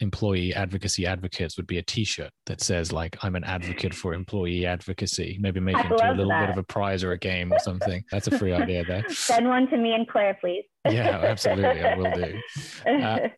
employee 0.00 0.54
advocacy 0.54 1.06
advocates 1.06 1.56
would 1.56 1.66
be 1.66 1.78
a 1.78 1.82
t-shirt 1.82 2.30
that 2.46 2.60
says 2.60 2.92
like 2.92 3.16
i'm 3.22 3.34
an 3.34 3.44
advocate 3.44 3.94
for 3.94 4.14
employee 4.14 4.64
advocacy. 4.66 5.38
Maybe 5.40 5.60
make 5.60 5.76
it 5.76 5.90
into 5.90 6.10
a 6.10 6.12
little 6.12 6.28
that. 6.28 6.46
bit 6.46 6.50
of 6.50 6.58
a 6.58 6.62
prize 6.62 7.02
or 7.02 7.12
a 7.12 7.18
game 7.18 7.52
or 7.52 7.58
something. 7.58 8.04
That's 8.10 8.26
a 8.26 8.38
free 8.38 8.52
idea 8.52 8.84
there. 8.84 9.04
Send 9.08 9.48
one 9.48 9.68
to 9.70 9.76
me 9.76 9.92
and 9.92 10.06
claire 10.08 10.36
please. 10.40 10.64
Yeah 10.84 11.20
absolutely. 11.22 11.82
I 11.82 11.94
will 11.96 12.12
do. 12.12 12.40
Uh, 12.86 13.28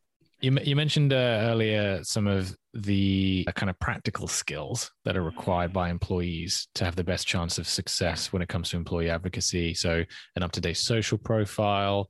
you, 0.41 0.57
you 0.63 0.75
mentioned 0.75 1.13
uh, 1.13 1.17
earlier 1.51 2.03
some 2.03 2.27
of 2.27 2.57
the 2.73 3.45
uh, 3.47 3.53
kind 3.53 3.69
of 3.69 3.79
practical 3.79 4.27
skills 4.27 4.91
that 5.05 5.17
are 5.17 5.23
required 5.23 5.73
by 5.73 5.91
employees 5.91 6.69
to 6.77 6.85
have 6.85 6.97
the 6.97 7.05
best 7.05 7.27
chance 7.27 7.59
of 7.59 7.69
success 7.69 8.33
when 8.33 8.41
it 8.41 8.49
comes 8.49 8.71
to 8.71 8.77
employee 8.77 9.11
advocacy. 9.11 9.75
So 9.75 10.03
an 10.37 10.43
up-to-date 10.43 10.79
social 10.79 11.19
profile 11.19 12.09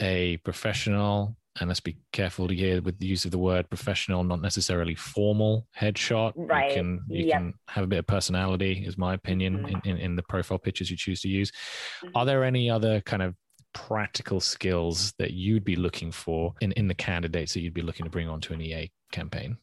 a 0.00 0.36
professional 0.38 1.36
and 1.60 1.68
let's 1.68 1.80
be 1.80 1.96
careful 2.12 2.48
here 2.48 2.80
with 2.80 2.98
the 2.98 3.06
use 3.06 3.24
of 3.24 3.30
the 3.30 3.38
word 3.38 3.68
professional, 3.68 4.24
not 4.24 4.40
necessarily 4.40 4.94
formal 4.94 5.66
headshot. 5.78 6.32
Right. 6.34 6.70
You 6.70 6.76
can 6.76 7.00
you 7.08 7.26
yep. 7.26 7.38
can 7.38 7.54
have 7.68 7.84
a 7.84 7.86
bit 7.86 7.98
of 7.98 8.06
personality, 8.06 8.84
is 8.86 8.96
my 8.96 9.14
opinion, 9.14 9.58
mm-hmm. 9.58 9.88
in, 9.88 9.96
in, 9.96 9.96
in, 9.98 10.16
the 10.16 10.22
profile 10.22 10.58
pictures 10.58 10.90
you 10.90 10.96
choose 10.96 11.20
to 11.22 11.28
use. 11.28 11.50
Mm-hmm. 11.50 12.16
Are 12.16 12.24
there 12.24 12.44
any 12.44 12.70
other 12.70 13.00
kind 13.02 13.22
of 13.22 13.34
practical 13.74 14.40
skills 14.40 15.12
that 15.18 15.32
you'd 15.32 15.64
be 15.64 15.76
looking 15.76 16.10
for 16.10 16.54
in, 16.60 16.72
in 16.72 16.88
the 16.88 16.94
candidates 16.94 17.54
that 17.54 17.60
you'd 17.60 17.74
be 17.74 17.82
looking 17.82 18.04
to 18.04 18.10
bring 18.10 18.28
onto 18.28 18.54
an 18.54 18.60
EA 18.60 18.90
campaign? 19.10 19.58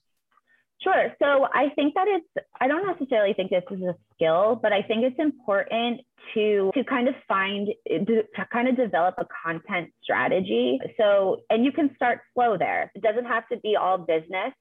Sure. 0.81 1.13
So 1.19 1.47
I 1.53 1.69
think 1.75 1.93
that 1.95 2.07
it's, 2.07 2.47
I 2.61 2.67
don't 2.67 2.87
necessarily 2.87 3.33
think 3.33 3.51
this 3.51 3.63
is 3.69 3.81
a 3.81 3.95
skill, 4.15 4.57
but 4.61 4.71
I 4.71 4.81
think 4.81 5.03
it's 5.03 5.19
important 5.19 6.01
to, 6.33 6.71
to 6.73 6.83
kind 6.85 7.09
of 7.09 7.15
find, 7.27 7.67
to 7.87 8.23
kind 8.51 8.69
of 8.69 8.77
develop 8.77 9.15
a 9.17 9.25
content 9.43 9.91
strategy. 10.01 10.79
So, 10.97 11.41
and 11.49 11.65
you 11.65 11.73
can 11.73 11.93
start 11.95 12.21
slow 12.33 12.57
there. 12.57 12.91
It 12.95 13.01
doesn't 13.01 13.25
have 13.25 13.47
to 13.49 13.57
be 13.57 13.75
all 13.75 13.97
business. 13.97 14.53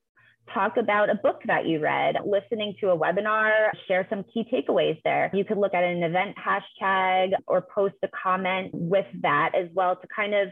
Talk 0.52 0.76
about 0.76 1.10
a 1.10 1.14
book 1.14 1.40
that 1.46 1.66
you 1.66 1.78
read, 1.78 2.16
listening 2.26 2.74
to 2.80 2.88
a 2.88 2.98
webinar, 2.98 3.68
share 3.86 4.06
some 4.10 4.24
key 4.32 4.44
takeaways 4.52 4.98
there. 5.04 5.30
You 5.32 5.44
could 5.44 5.58
look 5.58 5.74
at 5.74 5.84
an 5.84 6.02
event 6.02 6.36
hashtag 6.36 7.32
or 7.46 7.60
post 7.60 7.94
a 8.02 8.08
comment 8.08 8.70
with 8.72 9.06
that 9.20 9.52
as 9.54 9.68
well 9.72 9.94
to 9.96 10.06
kind 10.14 10.34
of 10.34 10.48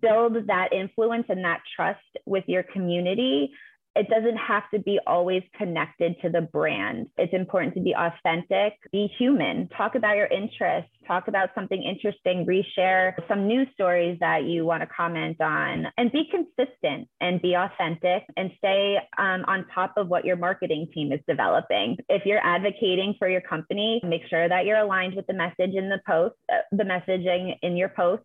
build 0.00 0.46
that 0.48 0.72
influence 0.72 1.26
and 1.28 1.44
that 1.44 1.60
trust 1.76 2.00
with 2.26 2.44
your 2.46 2.62
community 2.62 3.50
it 3.96 4.08
doesn't 4.08 4.36
have 4.36 4.62
to 4.72 4.78
be 4.78 5.00
always 5.06 5.42
connected 5.56 6.14
to 6.22 6.28
the 6.28 6.40
brand. 6.40 7.08
It's 7.16 7.32
important 7.32 7.74
to 7.74 7.80
be 7.80 7.94
authentic, 7.96 8.74
be 8.92 9.10
human, 9.18 9.68
talk 9.76 9.94
about 9.94 10.16
your 10.16 10.26
interests, 10.26 10.90
talk 11.06 11.26
about 11.26 11.50
something 11.54 11.82
interesting, 11.82 12.46
reshare 12.46 13.14
some 13.26 13.48
news 13.48 13.66
stories 13.74 14.18
that 14.20 14.44
you 14.44 14.64
want 14.64 14.82
to 14.82 14.86
comment 14.86 15.40
on, 15.40 15.86
and 15.96 16.12
be 16.12 16.30
consistent 16.30 17.08
and 17.20 17.42
be 17.42 17.54
authentic 17.54 18.24
and 18.36 18.52
stay 18.58 18.98
um, 19.18 19.44
on 19.48 19.66
top 19.74 19.94
of 19.96 20.08
what 20.08 20.24
your 20.24 20.36
marketing 20.36 20.88
team 20.94 21.10
is 21.12 21.20
developing. 21.26 21.96
If 22.08 22.24
you're 22.24 22.44
advocating 22.44 23.14
for 23.18 23.28
your 23.28 23.40
company, 23.40 24.00
make 24.04 24.22
sure 24.28 24.48
that 24.48 24.64
you're 24.64 24.78
aligned 24.78 25.14
with 25.14 25.26
the 25.26 25.34
message 25.34 25.74
in 25.74 25.88
the 25.88 26.00
post, 26.06 26.36
uh, 26.52 26.58
the 26.70 26.84
messaging 26.84 27.56
in 27.62 27.76
your 27.76 27.88
post. 27.88 28.22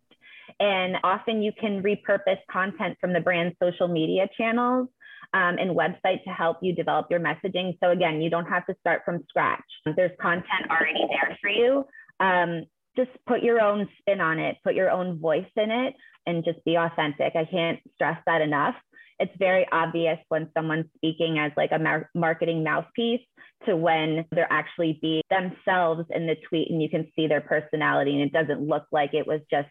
And 0.60 0.96
often 1.02 1.42
you 1.42 1.52
can 1.58 1.82
repurpose 1.82 2.38
content 2.50 2.98
from 3.00 3.12
the 3.12 3.20
brand's 3.20 3.56
social 3.60 3.88
media 3.88 4.28
channels 4.36 4.88
um, 5.32 5.58
and 5.58 5.76
website 5.76 6.22
to 6.24 6.30
help 6.30 6.58
you 6.62 6.74
develop 6.74 7.06
your 7.10 7.20
messaging. 7.20 7.76
So 7.82 7.90
again, 7.90 8.20
you 8.20 8.30
don't 8.30 8.46
have 8.46 8.66
to 8.66 8.76
start 8.80 9.02
from 9.04 9.24
scratch. 9.28 9.64
There's 9.96 10.12
content 10.20 10.70
already 10.70 11.06
there 11.08 11.38
for 11.40 11.50
you. 11.50 11.84
Um, 12.20 12.64
just 12.96 13.10
put 13.26 13.42
your 13.42 13.60
own 13.60 13.88
spin 13.98 14.20
on 14.20 14.38
it, 14.38 14.56
put 14.62 14.74
your 14.74 14.90
own 14.90 15.18
voice 15.18 15.50
in 15.56 15.70
it, 15.70 15.94
and 16.26 16.44
just 16.44 16.64
be 16.64 16.76
authentic. 16.76 17.34
I 17.34 17.44
can't 17.44 17.80
stress 17.94 18.18
that 18.26 18.40
enough. 18.40 18.74
It's 19.18 19.32
very 19.38 19.66
obvious 19.70 20.18
when 20.28 20.50
someone's 20.56 20.86
speaking 20.96 21.38
as 21.38 21.52
like 21.56 21.70
a 21.72 21.78
mar- 21.78 22.10
marketing 22.14 22.64
mouthpiece 22.64 23.20
to 23.66 23.76
when 23.76 24.24
they're 24.32 24.52
actually 24.52 24.98
being 25.00 25.22
themselves 25.30 26.04
in 26.10 26.26
the 26.26 26.36
tweet 26.48 26.70
and 26.70 26.82
you 26.82 26.88
can 26.88 27.10
see 27.16 27.26
their 27.26 27.40
personality 27.40 28.12
and 28.12 28.22
it 28.22 28.32
doesn't 28.32 28.66
look 28.66 28.84
like 28.92 29.14
it 29.14 29.26
was 29.26 29.40
just 29.50 29.68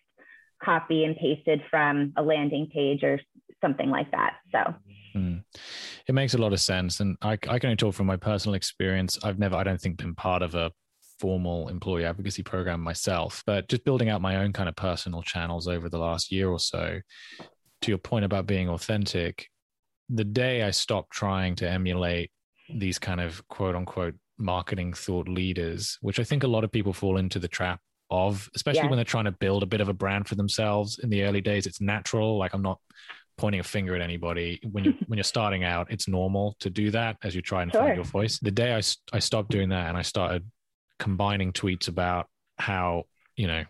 copy 0.64 1.04
and 1.04 1.16
pasted 1.16 1.62
from 1.70 2.14
a 2.18 2.24
landing 2.24 2.68
page 2.74 3.04
or 3.04 3.20
something 3.62 3.90
like 3.90 4.12
that. 4.12 4.36
So 4.52 4.74
Mm. 5.16 5.44
It 6.08 6.16
makes 6.16 6.34
a 6.34 6.38
lot 6.38 6.54
of 6.54 6.62
sense. 6.62 7.00
And 7.00 7.18
I, 7.22 7.34
I 7.34 7.60
can 7.60 7.66
only 7.66 7.76
talk 7.76 7.94
from 7.94 8.08
my 8.08 8.18
personal 8.18 8.56
experience. 8.56 9.20
I've 9.24 9.40
never, 9.40 9.56
I 9.56 9.64
don't 9.64 9.80
think, 9.80 9.98
been 9.98 10.16
part 10.16 10.42
of 10.42 10.56
a 10.56 10.72
formal 11.20 11.70
employee 11.70 12.06
advocacy 12.06 12.44
program 12.44 12.82
myself, 12.82 13.44
but 13.46 13.70
just 13.70 13.86
building 13.86 14.10
out 14.10 14.22
my 14.22 14.38
own 14.38 14.54
kind 14.54 14.68
of 14.68 14.76
personal 14.76 15.22
channels 15.22 15.68
over 15.68 15.90
the 15.90 16.00
last 16.00 16.32
year 16.32 16.50
or 16.50 16.60
so. 16.60 17.00
To 17.82 17.92
your 17.92 17.98
point 17.98 18.26
about 18.26 18.48
being 18.48 18.70
authentic, 18.70 19.48
the 20.10 20.24
day 20.24 20.64
I 20.64 20.72
stopped 20.72 21.12
trying 21.12 21.56
to 21.58 21.70
emulate 21.70 22.32
these 22.74 22.98
kind 22.98 23.22
of 23.22 23.46
quote 23.50 23.76
unquote 23.76 24.16
marketing 24.38 24.94
thought 24.94 25.28
leaders, 25.28 25.98
which 26.02 26.20
I 26.20 26.24
think 26.24 26.44
a 26.44 26.48
lot 26.48 26.64
of 26.64 26.72
people 26.72 26.94
fall 26.94 27.18
into 27.18 27.40
the 27.40 27.48
trap 27.48 27.80
of, 28.14 28.50
especially 28.56 28.84
yeah. 28.84 28.90
when 28.90 28.98
they're 28.98 29.06
trying 29.06 29.26
to 29.26 29.32
build 29.32 29.64
a 29.64 29.66
bit 29.66 29.82
of 29.82 29.90
a 29.90 29.94
brand 29.94 30.28
for 30.28 30.36
themselves 30.36 31.00
in 31.00 31.10
the 31.10 31.24
early 31.24 31.42
days. 31.42 31.66
It's 31.66 31.82
natural. 31.82 32.38
Like 32.38 32.54
I'm 32.54 32.62
not 32.62 32.80
pointing 33.38 33.60
a 33.60 33.64
finger 33.64 33.96
at 33.96 34.02
anybody 34.02 34.60
when 34.72 34.84
you're 34.84 34.94
when 35.08 35.18
you're 35.18 35.24
starting 35.24 35.64
out 35.64 35.88
it's 35.90 36.08
normal 36.08 36.56
to 36.60 36.70
do 36.70 36.92
that 36.92 37.18
as 37.24 37.34
you 37.34 37.42
try 37.42 37.64
and 37.64 37.72
sure. 37.72 37.82
find 37.82 37.96
your 37.96 38.06
voice 38.06 38.38
the 38.40 38.52
day 38.52 38.76
I, 38.76 38.82
I 39.12 39.20
stopped 39.20 39.50
doing 39.50 39.70
that 39.70 39.88
and 39.90 39.98
i 39.98 40.04
started 40.04 40.46
combining 41.00 41.52
tweets 41.52 41.88
about 41.88 42.28
how 42.60 43.06
you 43.36 43.48
know 43.48 43.64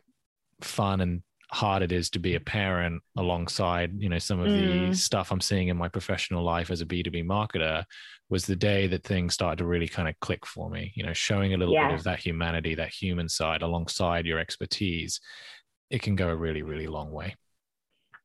fun 0.59 0.99
and 0.99 1.21
hard 1.49 1.81
it 1.81 1.91
is 1.91 2.09
to 2.09 2.19
be 2.19 2.35
a 2.35 2.39
parent 2.39 3.01
alongside 3.15 3.93
you 4.01 4.09
know 4.09 4.19
some 4.19 4.39
of 4.39 4.47
mm. 4.47 4.89
the 4.89 4.95
stuff 4.95 5.31
i'm 5.31 5.39
seeing 5.39 5.69
in 5.69 5.77
my 5.77 5.87
professional 5.87 6.43
life 6.43 6.69
as 6.69 6.81
a 6.81 6.85
b2b 6.85 7.23
marketer 7.23 7.85
was 8.33 8.45
the 8.45 8.55
day 8.55 8.87
that 8.87 9.03
things 9.03 9.33
started 9.33 9.57
to 9.57 9.65
really 9.65 9.87
kind 9.87 10.09
of 10.09 10.19
click 10.19 10.45
for 10.45 10.69
me 10.69 10.91
you 10.95 11.03
know 11.03 11.13
showing 11.13 11.53
a 11.53 11.57
little 11.57 11.73
yeah. 11.73 11.87
bit 11.87 11.99
of 11.99 12.03
that 12.03 12.19
humanity 12.19 12.75
that 12.75 12.89
human 12.89 13.29
side 13.29 13.61
alongside 13.61 14.25
your 14.25 14.39
expertise 14.39 15.21
it 15.89 16.01
can 16.01 16.15
go 16.15 16.29
a 16.29 16.35
really 16.35 16.63
really 16.63 16.87
long 16.87 17.11
way 17.11 17.35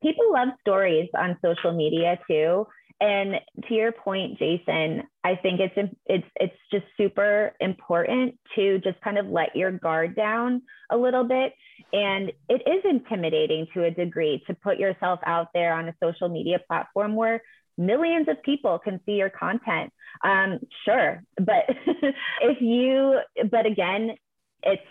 people 0.03 0.33
love 0.33 0.49
stories 0.61 1.09
on 1.17 1.39
social 1.45 1.73
media 1.73 2.19
too. 2.29 2.67
And 3.01 3.35
to 3.69 3.75
your 3.75 3.93
point, 3.93 4.39
Jason, 4.41 5.05
I 5.23 5.37
think 5.37 5.61
it's 5.61 5.93
it's 6.07 6.27
it's 6.35 6.57
just 6.73 6.85
super 6.97 7.55
important 7.61 8.37
to 8.57 8.81
just 8.81 9.01
kind 9.03 9.19
of 9.19 9.27
let 9.27 9.55
your 9.55 9.71
guard 9.71 10.17
down 10.17 10.63
a 10.91 10.97
little 10.97 11.23
bit. 11.23 11.53
And 11.93 12.33
it 12.49 12.63
is 12.67 12.83
intimidating 12.85 13.69
to 13.75 13.85
a 13.85 13.91
degree 13.91 14.43
to 14.49 14.55
put 14.55 14.79
yourself 14.79 15.21
out 15.25 15.49
there 15.55 15.75
on 15.75 15.89
a 15.89 15.95
social 16.03 16.29
media 16.29 16.59
platform 16.67 17.15
where 17.15 17.41
millions 17.79 18.29
of 18.29 18.43
people 18.43 18.79
can 18.79 19.01
see 19.07 19.13
your 19.13 19.31
content. 19.31 19.93
Um, 20.25 20.61
sure, 20.85 21.23
but 21.37 21.65
if 22.43 22.61
you, 22.61 23.21
but 23.51 23.67
again, 23.67 24.15
it's 24.63 24.83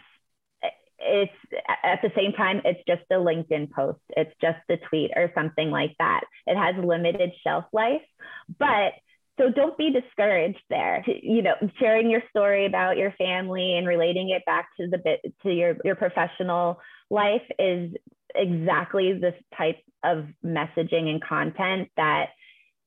it's 1.00 1.32
at 1.84 2.02
the 2.02 2.12
same 2.16 2.34
time 2.34 2.60
it's 2.66 2.82
just 2.88 3.04
a 3.12 3.16
linkedin 3.16 3.70
post. 3.70 4.00
It's 4.10 4.34
just 4.42 4.58
a 4.70 4.78
tweet 4.90 5.12
or 5.16 5.32
something 5.36 5.70
like 5.70 5.96
that. 6.00 6.22
It 6.48 6.58
has 6.58 6.84
limited 6.84 7.34
shelf 7.44 7.66
life 7.72 8.02
but 8.60 8.94
so 9.38 9.52
don't 9.52 9.78
be 9.78 9.92
discouraged 9.92 10.62
there. 10.70 11.04
You 11.08 11.42
know 11.42 11.56
sharing 11.80 12.10
your 12.10 12.24
story 12.30 12.66
about 12.66 12.98
your 12.98 13.12
family 13.12 13.78
and 13.78 13.88
relating 13.88 14.30
it 14.30 14.44
back 14.46 14.70
to 14.80 14.88
the 14.88 14.98
bit 14.98 15.22
to 15.44 15.52
your 15.52 15.78
your 15.84 15.96
professional 15.96 16.80
life 17.10 17.44
is 17.60 17.94
exactly 18.36 19.14
this 19.14 19.36
type 19.58 19.78
of 20.04 20.26
messaging 20.44 21.10
and 21.10 21.24
content 21.24 21.90
that 21.98 22.30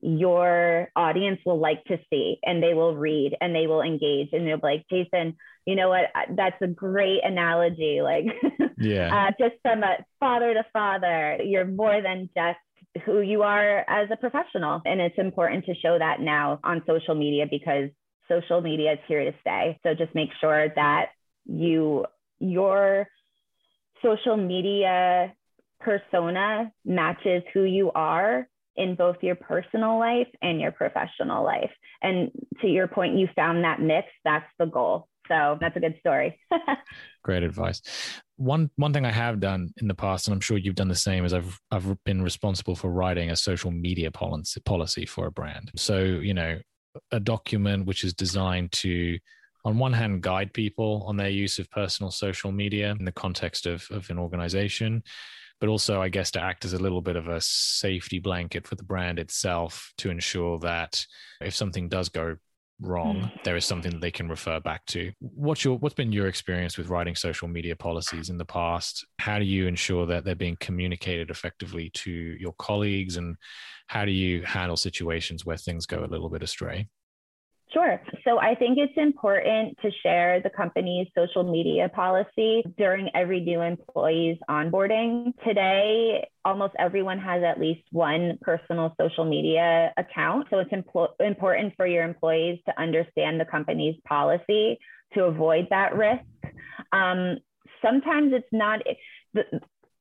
your 0.01 0.89
audience 0.95 1.39
will 1.45 1.59
like 1.59 1.83
to 1.85 1.97
see 2.09 2.37
and 2.43 2.61
they 2.61 2.73
will 2.73 2.95
read 2.95 3.35
and 3.39 3.55
they 3.55 3.67
will 3.67 3.81
engage 3.81 4.29
and 4.33 4.47
they'll 4.47 4.57
be 4.57 4.63
like 4.63 4.85
jason 4.89 5.35
you 5.65 5.75
know 5.75 5.89
what? 5.89 6.05
That's 6.35 6.61
a 6.61 6.67
great 6.67 7.21
analogy. 7.23 7.99
Like 8.11 8.25
yeah. 8.77 9.27
uh, 9.27 9.31
just 9.39 9.61
from 9.61 9.83
a 9.83 9.97
father 10.19 10.53
to 10.53 10.65
father 10.73 11.37
you're 11.43 11.65
more 11.65 12.01
than 12.01 12.29
just 12.35 12.57
who 13.05 13.21
you 13.21 13.43
are 13.43 13.85
as 13.87 14.09
a 14.11 14.17
professional. 14.17 14.81
And 14.85 14.99
it's 14.99 15.17
important 15.17 15.65
to 15.65 15.75
show 15.75 15.97
that 15.97 16.19
now 16.19 16.59
on 16.63 16.81
social 16.87 17.15
media 17.15 17.45
because 17.49 17.89
social 18.27 18.59
media 18.59 18.93
is 18.93 18.99
here 19.07 19.23
to 19.23 19.37
stay. 19.41 19.79
So 19.83 19.93
just 19.93 20.15
make 20.15 20.29
sure 20.41 20.69
that 20.75 21.09
you 21.45 22.05
your 22.39 23.07
social 24.03 24.35
media 24.35 25.33
persona 25.79 26.71
matches 26.83 27.43
who 27.53 27.63
you 27.63 27.91
are 27.93 28.47
in 28.75 28.95
both 28.95 29.17
your 29.21 29.35
personal 29.35 29.99
life 29.99 30.27
and 30.41 30.59
your 30.59 30.71
professional 30.71 31.43
life. 31.43 31.71
And 32.01 32.31
to 32.61 32.67
your 32.67 32.87
point, 32.87 33.17
you 33.17 33.27
found 33.35 33.63
that 33.63 33.81
mix. 33.81 34.07
That's 34.23 34.45
the 34.57 34.65
goal. 34.65 35.07
So 35.27 35.57
that's 35.61 35.77
a 35.77 35.79
good 35.79 35.95
story. 35.99 36.39
Great 37.23 37.43
advice. 37.43 37.81
One 38.37 38.69
one 38.75 38.91
thing 38.91 39.05
I 39.05 39.11
have 39.11 39.39
done 39.39 39.69
in 39.77 39.87
the 39.87 39.93
past, 39.93 40.27
and 40.27 40.33
I'm 40.33 40.41
sure 40.41 40.57
you've 40.57 40.75
done 40.75 40.87
the 40.87 40.95
same, 40.95 41.25
is 41.25 41.33
I've 41.33 41.59
I've 41.69 41.95
been 42.03 42.21
responsible 42.21 42.75
for 42.75 42.91
writing 42.91 43.29
a 43.29 43.35
social 43.35 43.71
media 43.71 44.11
policy 44.11 44.59
policy 44.61 45.05
for 45.05 45.27
a 45.27 45.31
brand. 45.31 45.71
So 45.75 45.99
you 45.99 46.33
know, 46.33 46.59
a 47.11 47.19
document 47.19 47.85
which 47.85 48.03
is 48.03 48.13
designed 48.13 48.71
to 48.73 49.19
on 49.63 49.77
one 49.77 49.93
hand 49.93 50.21
guide 50.21 50.53
people 50.53 51.03
on 51.05 51.17
their 51.17 51.29
use 51.29 51.59
of 51.59 51.69
personal 51.69 52.11
social 52.11 52.51
media 52.51 52.95
in 52.99 53.05
the 53.05 53.11
context 53.11 53.67
of, 53.67 53.87
of 53.91 54.09
an 54.09 54.17
organization 54.17 55.03
but 55.61 55.69
also, 55.69 56.01
I 56.01 56.09
guess, 56.09 56.31
to 56.31 56.41
act 56.41 56.65
as 56.65 56.73
a 56.73 56.79
little 56.79 57.01
bit 57.01 57.15
of 57.15 57.27
a 57.27 57.39
safety 57.39 58.19
blanket 58.19 58.67
for 58.67 58.75
the 58.75 58.83
brand 58.83 59.19
itself 59.19 59.93
to 59.99 60.09
ensure 60.09 60.57
that 60.59 61.05
if 61.39 61.55
something 61.55 61.87
does 61.87 62.09
go 62.09 62.35
wrong, 62.81 63.17
mm. 63.17 63.43
there 63.43 63.55
is 63.55 63.63
something 63.63 63.91
that 63.91 64.01
they 64.01 64.09
can 64.09 64.27
refer 64.27 64.59
back 64.59 64.83
to. 64.87 65.11
What's 65.19 65.63
your 65.63 65.77
what's 65.77 65.93
been 65.93 66.11
your 66.11 66.27
experience 66.27 66.79
with 66.79 66.89
writing 66.89 67.15
social 67.15 67.47
media 67.47 67.75
policies 67.75 68.31
in 68.31 68.39
the 68.39 68.45
past? 68.45 69.05
How 69.19 69.37
do 69.37 69.45
you 69.45 69.67
ensure 69.67 70.07
that 70.07 70.25
they're 70.25 70.35
being 70.35 70.57
communicated 70.59 71.29
effectively 71.29 71.91
to 71.93 72.11
your 72.11 72.53
colleagues, 72.53 73.17
and 73.17 73.35
how 73.85 74.03
do 74.03 74.11
you 74.11 74.41
handle 74.41 74.77
situations 74.77 75.45
where 75.45 75.57
things 75.57 75.85
go 75.85 76.03
a 76.03 76.07
little 76.07 76.29
bit 76.29 76.41
astray? 76.41 76.87
Sure. 77.73 78.01
So 78.25 78.37
I 78.37 78.55
think 78.55 78.77
it's 78.77 78.97
important 78.97 79.77
to 79.81 79.91
share 80.03 80.41
the 80.41 80.49
company's 80.49 81.07
social 81.17 81.43
media 81.43 81.87
policy 81.87 82.63
during 82.77 83.09
every 83.15 83.39
new 83.39 83.61
employee's 83.61 84.37
onboarding. 84.49 85.31
Today, 85.45 86.27
almost 86.43 86.73
everyone 86.77 87.17
has 87.19 87.43
at 87.43 87.61
least 87.61 87.83
one 87.91 88.37
personal 88.41 88.93
social 88.99 89.23
media 89.23 89.93
account. 89.97 90.47
So 90.49 90.59
it's 90.59 90.71
impl- 90.71 91.13
important 91.21 91.73
for 91.77 91.87
your 91.87 92.03
employees 92.03 92.59
to 92.65 92.81
understand 92.81 93.39
the 93.39 93.45
company's 93.45 93.95
policy 94.05 94.77
to 95.13 95.23
avoid 95.23 95.67
that 95.69 95.95
risk. 95.95 96.25
Um, 96.91 97.37
sometimes 97.81 98.33
it's 98.33 98.47
not. 98.51 98.81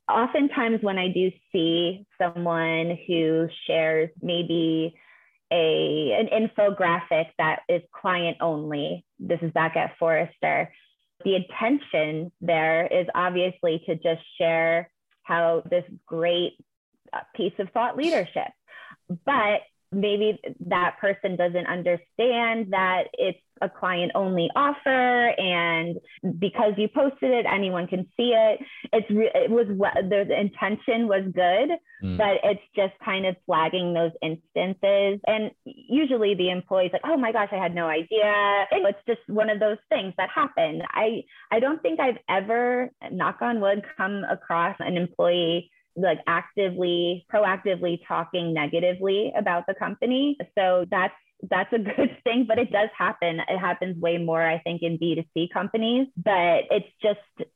Oftentimes, 0.09 0.83
when 0.83 0.98
I 0.98 1.06
do 1.06 1.30
see 1.52 2.04
someone 2.18 2.98
who 3.06 3.48
shares 3.68 4.11
maybe 4.20 4.92
a 5.53 6.13
an 6.13 6.29
infographic 6.29 7.27
that 7.39 7.61
is 7.69 7.83
client 7.93 8.39
only. 8.41 9.05
This 9.19 9.41
is 9.43 9.53
back 9.53 9.77
at 9.77 9.97
Forrester. 9.99 10.73
The 11.25 11.37
intention 11.37 12.33
there 12.41 12.87
is 12.87 13.07
obviously 13.15 13.83
to 13.87 13.95
just 13.97 14.23
share 14.39 14.91
how 15.23 15.63
this 15.69 15.85
great 16.07 16.53
uh, 17.13 17.21
piece 17.35 17.53
of 17.59 17.71
thought 17.71 17.97
leadership. 17.97 18.49
But 19.25 19.61
maybe 19.92 20.38
that 20.66 20.96
person 21.00 21.37
doesn't 21.37 21.66
understand 21.66 22.72
that 22.72 23.05
it's 23.14 23.38
a 23.62 23.68
client 23.68 24.12
only 24.14 24.48
offer 24.57 25.29
and 25.37 25.98
because 26.38 26.72
you 26.79 26.88
posted 26.88 27.31
it 27.31 27.44
anyone 27.46 27.87
can 27.87 28.07
see 28.16 28.33
it. 28.35 28.61
It's 28.92 29.11
re- 29.11 29.33
it 29.35 29.50
was 29.50 29.66
what 29.68 29.94
the 29.94 30.20
intention 30.38 31.09
was 31.09 31.24
good 31.35 31.76
mm. 32.03 32.16
but 32.16 32.38
it's 32.42 32.62
just 32.74 32.94
kind 33.05 33.26
of 33.26 33.37
flagging 33.46 33.92
those 33.92 34.12
instances. 34.22 35.20
And 35.26 35.50
usually 35.64 36.35
the 36.35 36.50
employees 36.50 36.90
like 36.92 37.03
oh 37.05 37.16
my 37.16 37.33
gosh 37.33 37.48
i 37.53 37.57
had 37.57 37.74
no 37.74 37.87
idea. 37.87 38.66
It's 38.72 38.98
just 39.07 39.20
one 39.29 39.50
of 39.50 39.61
those 39.61 39.79
things 39.88 40.14
that 40.16 40.31
happen. 40.35 40.83
I 40.90 41.22
i 41.50 41.61
don't 41.61 41.83
think 41.83 42.00
i've 42.00 42.18
ever 42.29 42.90
knock 43.11 43.38
on 43.42 43.61
wood 43.61 43.85
come 43.96 44.24
across 44.31 44.76
an 44.79 44.96
employee 44.96 45.70
like 45.96 46.20
actively 46.26 47.26
proactively 47.33 48.00
talking 48.07 48.53
negatively 48.55 49.33
about 49.37 49.64
the 49.66 49.74
company. 49.74 50.37
So 50.57 50.87
that's 50.90 51.14
that's 51.48 51.72
a 51.72 51.79
good 51.79 52.18
thing 52.24 52.44
but 52.46 52.59
it 52.59 52.70
does 52.70 52.90
happen. 52.96 53.40
It 53.48 53.59
happens 53.59 54.00
way 54.00 54.18
more 54.18 54.42
i 54.46 54.59
think 54.59 54.83
in 54.83 54.98
b2c 54.98 55.50
companies 55.53 56.07
but 56.16 56.64
it's 56.70 56.92
just 57.03 57.48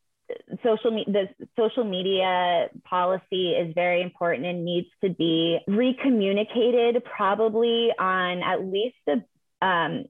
social 0.62 0.90
me- 0.90 1.06
the 1.06 1.28
social 1.58 1.84
media 1.84 2.68
policy 2.84 3.52
is 3.52 3.74
very 3.74 4.02
important 4.02 4.46
and 4.46 4.64
needs 4.64 4.88
to 5.02 5.10
be 5.10 5.58
recommunicated 5.68 7.02
probably 7.04 7.90
on 7.98 8.42
at 8.42 8.64
least 8.64 8.96
a 9.08 9.22
um, 9.64 10.04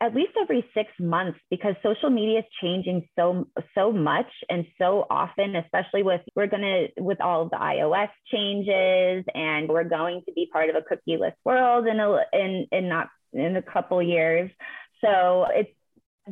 at 0.00 0.14
least 0.14 0.32
every 0.40 0.64
six 0.74 0.90
months 1.00 1.38
because 1.50 1.74
social 1.82 2.10
media 2.10 2.40
is 2.40 2.44
changing 2.62 3.08
so 3.16 3.48
so 3.74 3.92
much 3.92 4.30
and 4.48 4.64
so 4.78 5.06
often 5.10 5.56
especially 5.56 6.02
with 6.02 6.20
we're 6.36 6.46
to 6.46 6.88
with 6.98 7.20
all 7.20 7.48
the 7.48 7.56
ios 7.56 8.08
changes 8.32 9.24
and 9.34 9.68
we're 9.68 9.84
going 9.84 10.22
to 10.26 10.32
be 10.32 10.48
part 10.52 10.70
of 10.70 10.76
a 10.76 10.82
cookieless 10.82 11.32
world 11.44 11.86
in 11.86 11.98
a 11.98 12.20
in 12.32 12.66
in 12.70 12.88
not 12.88 13.08
in 13.32 13.56
a 13.56 13.62
couple 13.62 14.00
years 14.02 14.50
so 15.00 15.46
it's 15.50 15.70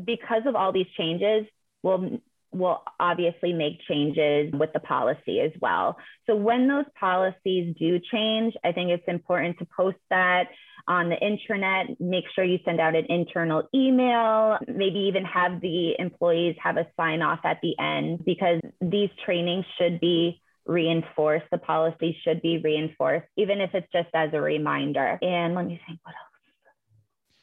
because 0.05 0.43
of 0.47 0.55
all 0.55 0.73
these 0.73 0.87
changes 0.97 1.47
we'll 1.83 2.21
will 2.53 2.83
obviously 2.99 3.53
make 3.53 3.81
changes 3.87 4.53
with 4.53 4.73
the 4.73 4.81
policy 4.81 5.41
as 5.41 5.51
well. 5.61 5.97
So 6.27 6.35
when 6.35 6.69
those 6.69 6.87
policies 6.99 7.75
do 7.79 8.01
change, 8.13 8.55
I 8.65 8.73
think 8.73 8.91
it's 8.91 9.07
important 9.09 9.59
to 9.59 9.67
post 9.77 9.99
that 10.11 10.49
on 10.89 11.09
the 11.09 11.17
intranet, 11.17 11.99
make 12.01 12.25
sure 12.35 12.45
you 12.45 12.59
send 12.65 12.81
out 12.81 12.95
an 12.95 13.07
internal 13.09 13.69
email, 13.75 14.59
maybe 14.69 15.01
even 15.01 15.25
have 15.25 15.61
the 15.61 15.99
employees 15.99 16.57
have 16.63 16.77
a 16.77 16.87
sign 16.97 17.23
off 17.23 17.41
at 17.45 17.59
the 17.63 17.75
end 17.79 18.25
because 18.25 18.61
these 18.81 19.11
trainings 19.25 19.65
should 19.79 20.01
be 20.01 20.41
reinforced. 20.65 21.47
The 21.51 21.59
policy 21.59 22.17
should 22.23 22.41
be 22.43 22.59
reinforced, 22.59 23.27
even 23.37 23.61
if 23.61 23.71
it's 23.75 23.91
just 23.93 24.09
as 24.15 24.31
a 24.33 24.41
reminder. 24.41 25.19
And 25.21 25.55
let 25.55 25.67
me 25.67 25.81
think 25.87 25.99
what 26.03 26.15
else. 26.15 26.23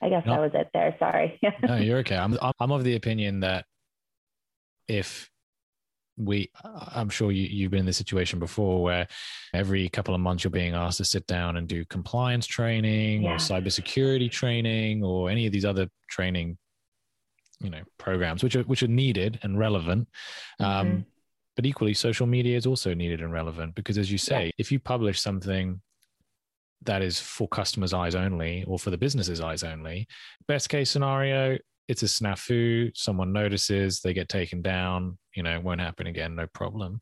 I 0.01 0.09
guess 0.09 0.25
no, 0.25 0.33
that 0.33 0.41
was 0.41 0.51
it 0.53 0.69
there. 0.73 0.95
Sorry. 0.99 1.39
no, 1.63 1.77
you're 1.77 1.99
okay. 1.99 2.17
I'm, 2.17 2.37
I'm 2.59 2.71
of 2.71 2.83
the 2.83 2.95
opinion 2.95 3.39
that 3.41 3.65
if 4.87 5.29
we 6.17 6.49
i'm 6.93 7.09
sure 7.09 7.31
you, 7.31 7.43
you've 7.43 7.71
been 7.71 7.81
in 7.81 7.85
this 7.85 7.97
situation 7.97 8.37
before 8.37 8.83
where 8.83 9.07
every 9.53 9.89
couple 9.89 10.13
of 10.13 10.21
months 10.21 10.43
you're 10.43 10.51
being 10.51 10.75
asked 10.75 10.97
to 10.97 11.05
sit 11.05 11.25
down 11.25 11.57
and 11.57 11.67
do 11.67 11.83
compliance 11.85 12.45
training 12.45 13.23
yeah. 13.23 13.31
or 13.31 13.35
cybersecurity 13.35 14.29
training 14.29 15.03
or 15.03 15.29
any 15.29 15.47
of 15.47 15.51
these 15.51 15.65
other 15.65 15.87
training 16.09 16.57
you 17.59 17.69
know 17.69 17.81
programs 17.97 18.43
which 18.43 18.55
are 18.55 18.63
which 18.63 18.83
are 18.83 18.87
needed 18.87 19.39
and 19.43 19.57
relevant 19.57 20.07
um, 20.59 20.67
mm-hmm. 20.67 20.91
um, 20.91 21.05
but 21.55 21.65
equally 21.65 21.93
social 21.93 22.27
media 22.27 22.57
is 22.57 22.65
also 22.65 22.93
needed 22.93 23.21
and 23.21 23.31
relevant 23.31 23.73
because 23.73 23.97
as 23.97 24.11
you 24.11 24.17
say 24.17 24.45
yeah. 24.45 24.51
if 24.57 24.71
you 24.71 24.79
publish 24.79 25.19
something 25.19 25.81
that 26.83 27.01
is 27.01 27.19
for 27.19 27.47
customers 27.47 27.93
eyes 27.93 28.13
only 28.13 28.63
or 28.67 28.77
for 28.77 28.91
the 28.91 28.97
business's 28.97 29.41
eyes 29.41 29.63
only 29.63 30.07
best 30.47 30.69
case 30.69 30.89
scenario 30.91 31.57
it's 31.87 32.03
a 32.03 32.07
snafu 32.07 32.91
someone 32.95 33.33
notices 33.33 34.01
they 34.01 34.13
get 34.13 34.29
taken 34.29 34.61
down 34.61 35.17
you 35.35 35.43
know 35.43 35.59
won't 35.59 35.81
happen 35.81 36.07
again 36.07 36.35
no 36.35 36.47
problem. 36.47 37.01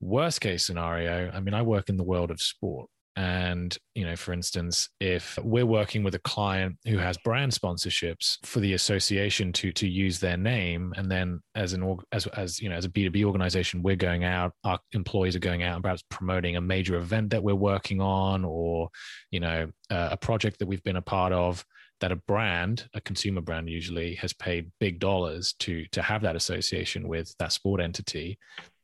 Worst 0.00 0.40
case 0.40 0.64
scenario 0.64 1.30
i 1.32 1.40
mean 1.40 1.54
i 1.54 1.62
work 1.62 1.88
in 1.88 1.96
the 1.96 2.04
world 2.04 2.30
of 2.30 2.40
sport. 2.40 2.88
And 3.16 3.76
you 3.94 4.04
know 4.06 4.16
for 4.16 4.32
instance 4.32 4.88
if 5.00 5.38
we're 5.42 5.66
working 5.66 6.02
with 6.04 6.14
a 6.14 6.20
client 6.20 6.76
who 6.86 6.96
has 6.96 7.18
brand 7.18 7.52
sponsorships 7.52 8.38
for 8.46 8.60
the 8.60 8.74
association 8.74 9.52
to 9.54 9.72
to 9.72 9.86
use 9.86 10.20
their 10.20 10.36
name 10.36 10.94
and 10.96 11.10
then 11.10 11.40
as 11.54 11.72
an 11.72 11.98
as 12.12 12.26
as 12.28 12.60
you 12.60 12.68
know 12.70 12.76
as 12.76 12.84
a 12.84 12.88
b2b 12.88 13.24
organization 13.24 13.82
we're 13.82 13.96
going 13.96 14.24
out 14.24 14.52
our 14.64 14.78
employees 14.92 15.34
are 15.34 15.40
going 15.40 15.64
out 15.64 15.74
and 15.74 15.82
perhaps 15.82 16.04
promoting 16.08 16.56
a 16.56 16.60
major 16.60 16.94
event 16.96 17.30
that 17.30 17.42
we're 17.42 17.54
working 17.54 18.00
on 18.00 18.44
or 18.44 18.88
you 19.32 19.40
know 19.40 19.68
uh, 19.90 20.08
a 20.12 20.16
project 20.16 20.60
that 20.60 20.68
we've 20.68 20.84
been 20.84 20.96
a 20.96 21.02
part 21.02 21.32
of 21.32 21.64
that 22.00 22.12
a 22.12 22.16
brand, 22.16 22.88
a 22.94 23.00
consumer 23.00 23.40
brand 23.40 23.68
usually 23.68 24.14
has 24.16 24.32
paid 24.32 24.70
big 24.80 24.98
dollars 24.98 25.54
to 25.60 25.84
to 25.92 26.02
have 26.02 26.22
that 26.22 26.36
association 26.36 27.08
with 27.08 27.34
that 27.38 27.52
sport 27.52 27.80
entity, 27.80 28.38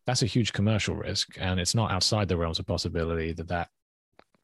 that's 0.06 0.22
a 0.22 0.26
huge 0.26 0.52
commercial 0.52 0.94
risk, 0.94 1.36
and 1.38 1.58
it's 1.58 1.74
not 1.74 1.90
outside 1.90 2.28
the 2.28 2.36
realms 2.36 2.58
of 2.58 2.66
possibility 2.66 3.32
that 3.32 3.48
that 3.48 3.68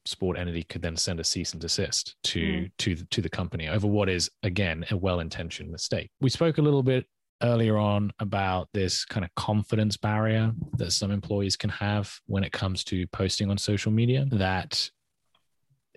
sport 0.05 0.37
entity 0.37 0.63
could 0.63 0.81
then 0.81 0.97
send 0.97 1.19
a 1.19 1.23
cease 1.23 1.53
and 1.53 1.61
desist 1.61 2.15
to 2.23 2.39
mm. 2.39 2.71
to 2.77 2.95
to 2.95 3.21
the 3.21 3.29
company 3.29 3.69
over 3.69 3.87
what 3.87 4.09
is 4.09 4.29
again 4.43 4.85
a 4.91 4.97
well-intentioned 4.97 5.71
mistake. 5.71 6.09
We 6.19 6.29
spoke 6.29 6.57
a 6.57 6.61
little 6.61 6.83
bit 6.83 7.05
earlier 7.41 7.77
on 7.77 8.11
about 8.19 8.69
this 8.73 9.05
kind 9.05 9.25
of 9.25 9.33
confidence 9.35 9.97
barrier 9.97 10.53
that 10.77 10.91
some 10.91 11.11
employees 11.11 11.55
can 11.55 11.69
have 11.69 12.13
when 12.25 12.43
it 12.43 12.51
comes 12.51 12.83
to 12.85 13.07
posting 13.07 13.49
on 13.49 13.57
social 13.57 13.91
media 13.91 14.25
that 14.31 14.89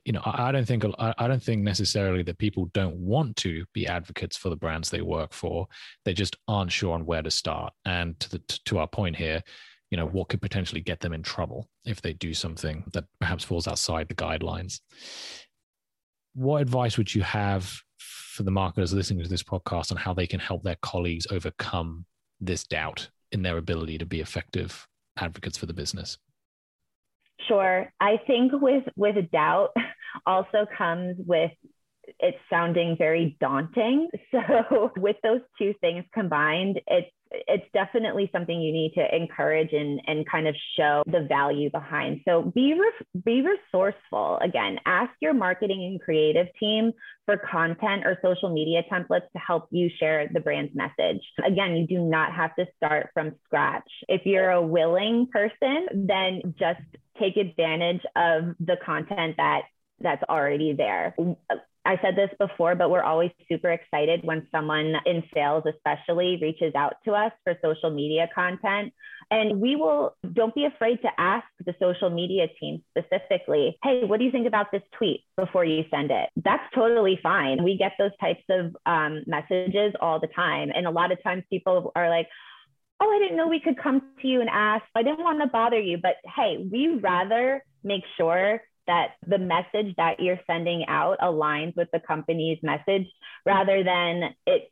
you 0.06 0.12
know, 0.12 0.22
I, 0.24 0.48
I 0.48 0.52
don't 0.52 0.64
think 0.64 0.84
I 0.98 1.26
don't 1.26 1.42
think 1.42 1.62
necessarily 1.62 2.22
that 2.22 2.38
people 2.38 2.70
don't 2.72 2.96
want 2.96 3.34
to 3.38 3.64
be 3.74 3.88
advocates 3.88 4.36
for 4.36 4.48
the 4.50 4.56
brands 4.56 4.88
they 4.88 5.00
work 5.02 5.32
for. 5.32 5.66
They 6.04 6.14
just 6.14 6.36
aren't 6.46 6.70
sure 6.70 6.94
on 6.94 7.04
where 7.04 7.22
to 7.22 7.30
start. 7.30 7.72
And 7.84 8.18
to 8.20 8.30
the 8.30 8.38
to 8.66 8.78
our 8.78 8.86
point 8.86 9.16
here, 9.16 9.42
you 9.90 9.96
know, 9.96 10.06
what 10.06 10.28
could 10.28 10.40
potentially 10.40 10.80
get 10.80 11.00
them 11.00 11.12
in 11.12 11.24
trouble 11.24 11.68
if 11.84 12.00
they 12.00 12.12
do 12.12 12.34
something 12.34 12.84
that 12.92 13.04
perhaps 13.20 13.42
falls 13.42 13.66
outside 13.66 14.06
the 14.06 14.14
guidelines. 14.14 14.78
What 16.34 16.62
advice 16.62 16.96
would 16.96 17.12
you 17.12 17.22
have 17.22 17.76
for 17.98 18.44
the 18.44 18.50
marketers 18.52 18.92
listening 18.92 19.24
to 19.24 19.28
this 19.28 19.42
podcast 19.42 19.90
on 19.90 19.96
how 19.96 20.14
they 20.14 20.26
can 20.28 20.38
help 20.38 20.62
their 20.62 20.76
colleagues 20.82 21.26
overcome 21.32 22.06
this 22.40 22.62
doubt 22.62 23.10
in 23.32 23.42
their 23.42 23.56
ability 23.56 23.98
to 23.98 24.06
be 24.06 24.20
effective 24.20 24.86
advocates 25.18 25.58
for 25.58 25.66
the 25.66 25.74
business? 25.74 26.16
Sure. 27.48 27.92
I 28.00 28.18
think 28.26 28.52
with 28.54 28.84
with 28.96 29.30
doubt 29.30 29.70
also 30.24 30.66
comes 30.76 31.16
with 31.26 31.52
it 32.20 32.36
sounding 32.48 32.96
very 32.96 33.36
daunting. 33.40 34.08
So 34.30 34.92
with 34.96 35.16
those 35.22 35.40
two 35.58 35.74
things 35.80 36.04
combined, 36.12 36.80
it's 36.86 37.10
it's 37.30 37.64
definitely 37.72 38.30
something 38.32 38.60
you 38.60 38.72
need 38.72 38.92
to 38.94 39.16
encourage 39.16 39.72
and, 39.72 40.00
and 40.06 40.28
kind 40.28 40.46
of 40.46 40.54
show 40.76 41.02
the 41.06 41.26
value 41.28 41.70
behind. 41.70 42.20
So 42.24 42.42
be 42.42 42.74
re- 42.74 43.22
be 43.24 43.42
resourceful. 43.42 44.38
Again, 44.42 44.78
ask 44.86 45.10
your 45.20 45.34
marketing 45.34 45.82
and 45.84 46.00
creative 46.00 46.46
team 46.58 46.92
for 47.24 47.36
content 47.36 48.06
or 48.06 48.18
social 48.22 48.52
media 48.52 48.82
templates 48.90 49.30
to 49.32 49.38
help 49.38 49.68
you 49.70 49.90
share 49.98 50.28
the 50.32 50.40
brand's 50.40 50.74
message. 50.74 51.20
Again, 51.44 51.76
you 51.76 51.86
do 51.86 52.00
not 52.00 52.32
have 52.32 52.54
to 52.56 52.66
start 52.76 53.10
from 53.12 53.34
scratch. 53.44 53.88
If 54.08 54.22
you're 54.24 54.50
a 54.50 54.62
willing 54.62 55.28
person, 55.32 56.06
then 56.06 56.54
just 56.58 56.80
take 57.18 57.36
advantage 57.36 58.02
of 58.14 58.54
the 58.60 58.76
content 58.84 59.36
that 59.38 59.62
that's 60.00 60.22
already 60.28 60.72
there 60.72 61.14
I 61.86 61.98
said 62.02 62.16
this 62.16 62.30
before, 62.38 62.74
but 62.74 62.90
we're 62.90 63.02
always 63.02 63.30
super 63.48 63.70
excited 63.70 64.24
when 64.24 64.46
someone 64.50 64.94
in 65.06 65.22
sales, 65.32 65.62
especially, 65.66 66.36
reaches 66.42 66.74
out 66.74 66.96
to 67.04 67.12
us 67.12 67.32
for 67.44 67.54
social 67.62 67.90
media 67.90 68.28
content. 68.34 68.92
And 69.30 69.60
we 69.60 69.76
will, 69.76 70.16
don't 70.32 70.54
be 70.54 70.64
afraid 70.64 71.00
to 71.02 71.08
ask 71.16 71.46
the 71.64 71.74
social 71.80 72.10
media 72.10 72.48
team 72.60 72.82
specifically, 72.90 73.78
hey, 73.84 74.04
what 74.04 74.18
do 74.18 74.24
you 74.24 74.32
think 74.32 74.48
about 74.48 74.72
this 74.72 74.82
tweet 74.98 75.22
before 75.36 75.64
you 75.64 75.84
send 75.90 76.10
it? 76.10 76.28
That's 76.36 76.62
totally 76.74 77.20
fine. 77.22 77.62
We 77.62 77.76
get 77.76 77.92
those 77.98 78.16
types 78.20 78.42
of 78.50 78.76
um, 78.84 79.22
messages 79.26 79.94
all 80.00 80.18
the 80.20 80.28
time. 80.28 80.70
And 80.74 80.86
a 80.86 80.90
lot 80.90 81.12
of 81.12 81.22
times 81.22 81.44
people 81.50 81.92
are 81.94 82.10
like, 82.10 82.26
oh, 83.00 83.08
I 83.08 83.18
didn't 83.20 83.36
know 83.36 83.46
we 83.46 83.60
could 83.60 83.78
come 83.78 84.02
to 84.22 84.28
you 84.28 84.40
and 84.40 84.50
ask. 84.50 84.84
I 84.96 85.04
didn't 85.04 85.22
want 85.22 85.40
to 85.40 85.46
bother 85.46 85.78
you. 85.78 85.98
But 85.98 86.16
hey, 86.34 86.66
we 86.70 86.98
rather 87.00 87.64
make 87.84 88.02
sure 88.16 88.60
that 88.86 89.12
the 89.26 89.38
message 89.38 89.94
that 89.96 90.20
you're 90.20 90.40
sending 90.46 90.84
out 90.88 91.18
aligns 91.20 91.76
with 91.76 91.88
the 91.92 92.00
company's 92.00 92.58
message 92.62 93.06
rather 93.44 93.82
than 93.84 94.34
it 94.46 94.70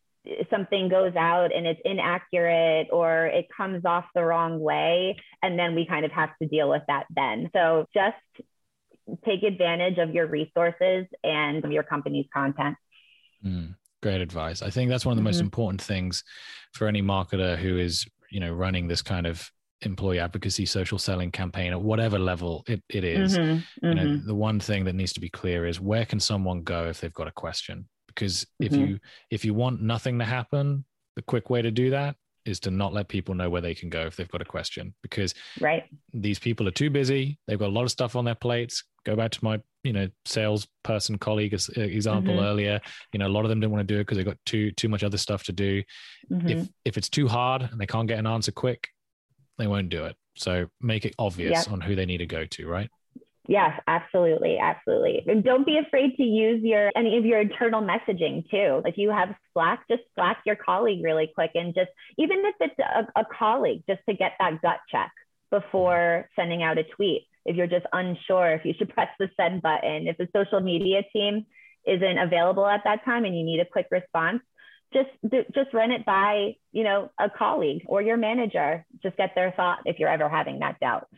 something 0.51 0.89
goes 0.89 1.15
out 1.17 1.55
and 1.55 1.67
it's 1.67 1.81
inaccurate 1.85 2.89
or 2.91 3.27
it 3.27 3.47
comes 3.55 3.85
off 3.85 4.07
the 4.15 4.25
wrong 4.25 4.59
way 4.59 5.17
and 5.43 5.59
then 5.59 5.75
we 5.75 5.85
kind 5.87 6.05
of 6.05 6.13
have 6.13 6.31
to 6.41 6.49
deal 6.49 6.69
with 6.69 6.83
that 6.89 7.05
then. 7.15 7.51
So 7.53 7.87
just 7.93 8.17
take 9.25 9.43
advantage 9.43 9.99
of 9.99 10.15
your 10.15 10.27
resources 10.27 11.07
and 11.23 11.63
your 11.71 11.83
company's 11.83 12.27
content. 12.33 12.77
Mm, 13.45 13.75
great 14.03 14.23
advice. 14.23 14.63
I 14.63 14.71
think 14.71 14.89
that's 14.89 15.05
one 15.05 15.13
of 15.13 15.17
the 15.17 15.21
mm-hmm. 15.21 15.37
most 15.37 15.41
important 15.41 15.83
things 15.83 16.25
for 16.73 16.87
any 16.87 17.03
marketer 17.03 17.57
who 17.57 17.77
is 17.77 18.07
you 18.31 18.41
know 18.41 18.53
running 18.53 18.89
this 18.89 19.03
kind 19.03 19.27
of 19.27 19.51
employee 19.85 20.19
advocacy 20.19 20.67
social 20.67 20.99
selling 20.99 21.31
campaign 21.31 21.73
at 21.73 21.81
whatever 21.81 22.19
level 22.19 22.65
it, 22.69 22.83
it 22.89 23.05
is, 23.05 23.37
mm-hmm, 23.37 23.87
you 23.87 23.95
know 23.95 24.03
mm-hmm. 24.03 24.27
the 24.27 24.35
one 24.35 24.61
thing 24.61 24.85
that 24.85 24.95
needs 24.95 25.13
to 25.13 25.21
be 25.21 25.29
clear 25.29 25.67
is 25.67 25.81
where 25.81 26.05
can 26.05 26.21
someone 26.21 26.63
go 26.63 26.87
if 26.87 27.01
they've 27.01 27.13
got 27.15 27.29
a 27.29 27.33
question 27.33 27.89
because 28.09 28.47
if 28.61 28.73
mm-hmm. 28.73 28.85
you 28.85 28.99
if 29.31 29.45
you 29.45 29.55
want 29.55 29.83
nothing 29.83 30.19
to 30.19 30.25
happen 30.25 30.85
the 31.17 31.23
quick 31.23 31.51
way 31.51 31.63
to 31.63 31.71
do 31.71 31.91
that 31.91 32.17
is 32.45 32.61
to 32.61 32.71
not 32.71 32.93
let 32.93 33.09
people 33.09 33.35
know 33.35 33.49
where 33.49 33.63
they 33.63 33.75
can 33.75 33.89
go 33.89 34.03
if 34.03 34.17
they've 34.17 34.31
got 34.31 34.43
a 34.43 34.47
question 34.47 34.95
because 35.03 35.35
right 35.61 35.85
these 36.13 36.39
people 36.39 36.69
are 36.69 36.73
too 36.73 36.91
busy 36.91 37.39
they've 37.47 37.59
got 37.59 37.69
a 37.69 37.73
lot 37.73 37.85
of 37.85 37.91
stuff 37.91 38.17
on 38.17 38.25
their 38.25 38.35
plates 38.35 38.85
go 39.05 39.17
back 39.17 39.31
to 39.31 39.45
my 39.45 39.61
you 39.83 39.93
know 39.93 40.09
salesperson 40.25 41.19
colleague 41.19 41.55
uh, 41.55 41.81
example 41.81 42.35
mm-hmm. 42.35 42.45
earlier 42.45 42.81
you 43.13 43.19
know 43.19 43.27
a 43.27 43.29
lot 43.29 43.45
of 43.45 43.49
them 43.49 43.61
didn't 43.61 43.73
want 43.73 43.87
to 43.87 43.95
do 43.95 43.99
it 43.99 44.03
because 44.03 44.17
they've 44.17 44.27
got 44.27 44.39
too 44.47 44.71
too 44.73 44.89
much 44.89 45.05
other 45.05 45.19
stuff 45.19 45.43
to 45.45 45.53
do 45.53 45.83
mm-hmm. 46.31 46.49
if 46.49 46.69
if 46.85 46.97
it's 46.97 47.09
too 47.09 47.29
hard 47.29 47.63
and 47.63 47.81
they 47.81 47.87
can't 47.87 48.09
get 48.09 48.19
an 48.19 48.27
answer 48.27 48.53
quick 48.53 48.89
they 49.59 49.67
won't 49.67 49.89
do 49.89 50.05
it 50.05 50.17
so 50.35 50.67
make 50.81 51.05
it 51.05 51.15
obvious 51.19 51.67
yep. 51.67 51.73
on 51.73 51.81
who 51.81 51.95
they 51.95 52.07
need 52.07 52.19
to 52.19 52.27
go 52.27 52.45
to 52.45 52.67
right 52.67 52.91
Yes, 53.47 53.79
absolutely, 53.87 54.59
absolutely. 54.59 55.23
And 55.27 55.45
don't 55.45 55.67
be 55.67 55.77
afraid 55.77 56.17
to 56.17 56.23
use 56.23 56.63
your 56.63 56.91
any 56.97 57.19
of 57.19 57.27
your 57.27 57.41
internal 57.41 57.83
messaging 57.83 58.49
too. 58.51 58.81
If 58.87 58.97
you 58.97 59.11
have 59.11 59.35
Slack, 59.53 59.85
just 59.91 60.03
Slack 60.15 60.39
your 60.47 60.57
colleague 60.57 61.05
really 61.05 61.31
quick 61.35 61.51
and 61.55 61.75
just 61.75 61.91
even 62.17 62.39
if 62.39 62.55
it's 62.61 62.79
a, 62.79 63.21
a 63.21 63.25
colleague, 63.39 63.83
just 63.87 64.01
to 64.09 64.15
get 64.15 64.33
that 64.39 64.63
gut 64.63 64.79
check 64.91 65.13
before 65.51 66.29
sending 66.37 66.63
out 66.63 66.79
a 66.79 66.85
tweet. 66.85 67.27
If 67.45 67.57
you're 67.57 67.67
just 67.67 67.87
unsure 67.93 68.55
if 68.55 68.65
you 68.65 68.73
should 68.79 68.89
press 68.95 69.11
the 69.19 69.29
send 69.37 69.61
button, 69.61 70.09
if 70.09 70.17
the 70.17 70.29
social 70.35 70.61
media 70.61 71.03
team 71.13 71.45
isn't 71.87 72.19
available 72.19 72.67
at 72.67 72.81
that 72.85 73.05
time 73.05 73.27
and 73.27 73.37
you 73.37 73.45
need 73.45 73.61
a 73.61 73.67
quick 73.67 73.89
response, 73.91 74.41
just 74.95 75.11
just 75.55 75.75
run 75.75 75.91
it 75.91 76.07
by 76.07 76.57
you 76.73 76.85
know 76.85 77.11
a 77.19 77.29
colleague 77.29 77.83
or 77.87 78.01
your 78.01 78.17
manager. 78.17 78.87
Just 79.03 79.17
get 79.17 79.35
their 79.35 79.53
thought 79.53 79.81
if 79.85 79.99
you're 79.99 80.09
ever 80.09 80.29
having 80.29 80.61
that 80.61 80.81
doubt. 80.81 81.09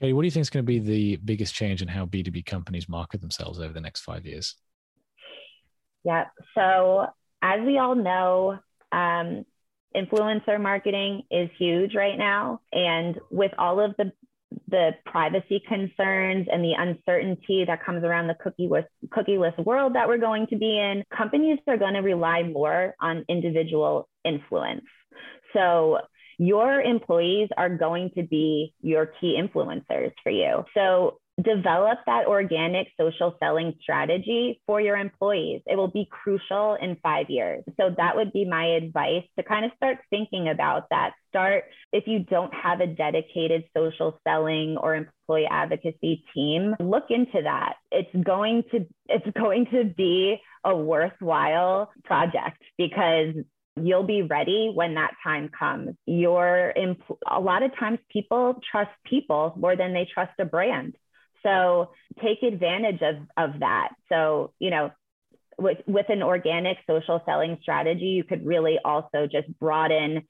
okay 0.00 0.12
what 0.12 0.22
do 0.22 0.26
you 0.26 0.30
think 0.30 0.42
is 0.42 0.50
going 0.50 0.64
to 0.64 0.66
be 0.66 0.78
the 0.78 1.16
biggest 1.16 1.54
change 1.54 1.82
in 1.82 1.88
how 1.88 2.06
B2B 2.06 2.46
companies 2.46 2.88
market 2.88 3.20
themselves 3.20 3.58
over 3.58 3.72
the 3.72 3.80
next 3.80 4.00
five 4.00 4.24
years? 4.24 4.54
Yeah. 6.04 6.26
So, 6.54 7.08
as 7.42 7.60
we 7.64 7.78
all 7.78 7.94
know, 7.94 8.58
um, 8.92 9.44
influencer 9.94 10.60
marketing 10.60 11.24
is 11.30 11.50
huge 11.58 11.94
right 11.94 12.16
now. 12.16 12.60
And 12.72 13.18
with 13.30 13.52
all 13.58 13.80
of 13.80 13.94
the 13.96 14.12
the 14.68 14.90
privacy 15.06 15.62
concerns 15.68 16.46
and 16.50 16.64
the 16.64 16.74
uncertainty 16.76 17.64
that 17.66 17.84
comes 17.84 18.04
around 18.04 18.26
the 18.26 18.34
cookieless, 18.34 18.86
cookieless 19.08 19.56
world 19.64 19.94
that 19.94 20.08
we're 20.08 20.18
going 20.18 20.46
to 20.48 20.56
be 20.56 20.78
in, 20.78 21.04
companies 21.16 21.58
are 21.66 21.76
going 21.76 21.94
to 21.94 22.00
rely 22.00 22.42
more 22.42 22.94
on 23.00 23.24
individual 23.28 24.08
influence. 24.24 24.84
So 25.52 25.98
your 26.38 26.80
employees 26.80 27.48
are 27.56 27.68
going 27.68 28.10
to 28.16 28.22
be 28.22 28.74
your 28.80 29.12
key 29.20 29.38
influencers 29.40 30.12
for 30.22 30.30
you. 30.30 30.64
So 30.74 31.19
develop 31.42 31.98
that 32.06 32.26
organic 32.26 32.88
social 32.98 33.36
selling 33.38 33.74
strategy 33.82 34.60
for 34.66 34.80
your 34.80 34.96
employees. 34.96 35.62
It 35.66 35.76
will 35.76 35.90
be 35.90 36.08
crucial 36.10 36.76
in 36.80 36.96
five 37.02 37.28
years. 37.28 37.64
So 37.78 37.90
that 37.96 38.16
would 38.16 38.32
be 38.32 38.44
my 38.44 38.64
advice 38.66 39.24
to 39.38 39.44
kind 39.44 39.64
of 39.64 39.72
start 39.76 39.98
thinking 40.10 40.48
about 40.48 40.88
that. 40.90 41.12
Start 41.28 41.64
if 41.92 42.06
you 42.06 42.20
don't 42.20 42.52
have 42.54 42.80
a 42.80 42.86
dedicated 42.86 43.64
social 43.76 44.20
selling 44.26 44.76
or 44.76 44.94
employee 44.94 45.48
advocacy 45.50 46.24
team, 46.34 46.74
look 46.80 47.04
into 47.10 47.42
that. 47.42 47.74
It's 47.90 48.24
going 48.24 48.64
to 48.72 48.86
it's 49.06 49.26
going 49.36 49.66
to 49.72 49.84
be 49.84 50.40
a 50.64 50.76
worthwhile 50.76 51.90
project 52.04 52.62
because 52.76 53.34
you'll 53.76 54.06
be 54.06 54.22
ready 54.22 54.70
when 54.74 54.94
that 54.94 55.12
time 55.22 55.50
comes. 55.56 55.90
Your 56.06 56.74
a 57.26 57.40
lot 57.40 57.62
of 57.62 57.76
times 57.78 57.98
people 58.10 58.60
trust 58.70 58.90
people 59.04 59.54
more 59.56 59.76
than 59.76 59.92
they 59.92 60.06
trust 60.12 60.32
a 60.38 60.44
brand. 60.44 60.96
So 61.42 61.90
take 62.22 62.42
advantage 62.42 63.00
of, 63.02 63.16
of 63.36 63.60
that. 63.60 63.90
So, 64.08 64.52
you 64.58 64.70
know, 64.70 64.90
with, 65.58 65.78
with 65.86 66.06
an 66.08 66.22
organic 66.22 66.78
social 66.86 67.22
selling 67.26 67.58
strategy, 67.62 68.06
you 68.06 68.24
could 68.24 68.46
really 68.46 68.78
also 68.84 69.26
just 69.30 69.46
broaden 69.58 70.22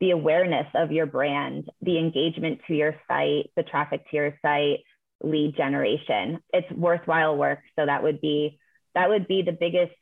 the 0.00 0.10
awareness 0.10 0.66
of 0.74 0.92
your 0.92 1.06
brand, 1.06 1.68
the 1.80 1.98
engagement 1.98 2.60
to 2.66 2.74
your 2.74 2.96
site, 3.08 3.50
the 3.56 3.62
traffic 3.62 4.08
to 4.10 4.16
your 4.16 4.38
site, 4.42 4.80
lead 5.22 5.56
generation. 5.56 6.40
It's 6.52 6.70
worthwhile 6.72 7.36
work. 7.36 7.60
So 7.78 7.86
that 7.86 8.02
would 8.02 8.20
be 8.20 8.58
that 8.94 9.08
would 9.08 9.28
be 9.28 9.42
the 9.42 9.52
biggest 9.52 9.92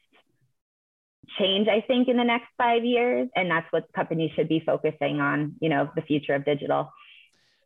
change, 1.38 1.68
I 1.68 1.80
think, 1.86 2.08
in 2.08 2.16
the 2.16 2.24
next 2.24 2.46
five 2.58 2.84
years. 2.84 3.28
And 3.34 3.50
that's 3.50 3.66
what 3.70 3.92
companies 3.94 4.30
should 4.36 4.48
be 4.48 4.62
focusing 4.64 5.20
on, 5.20 5.56
you 5.60 5.68
know, 5.68 5.90
the 5.94 6.02
future 6.02 6.34
of 6.34 6.44
digital. 6.44 6.90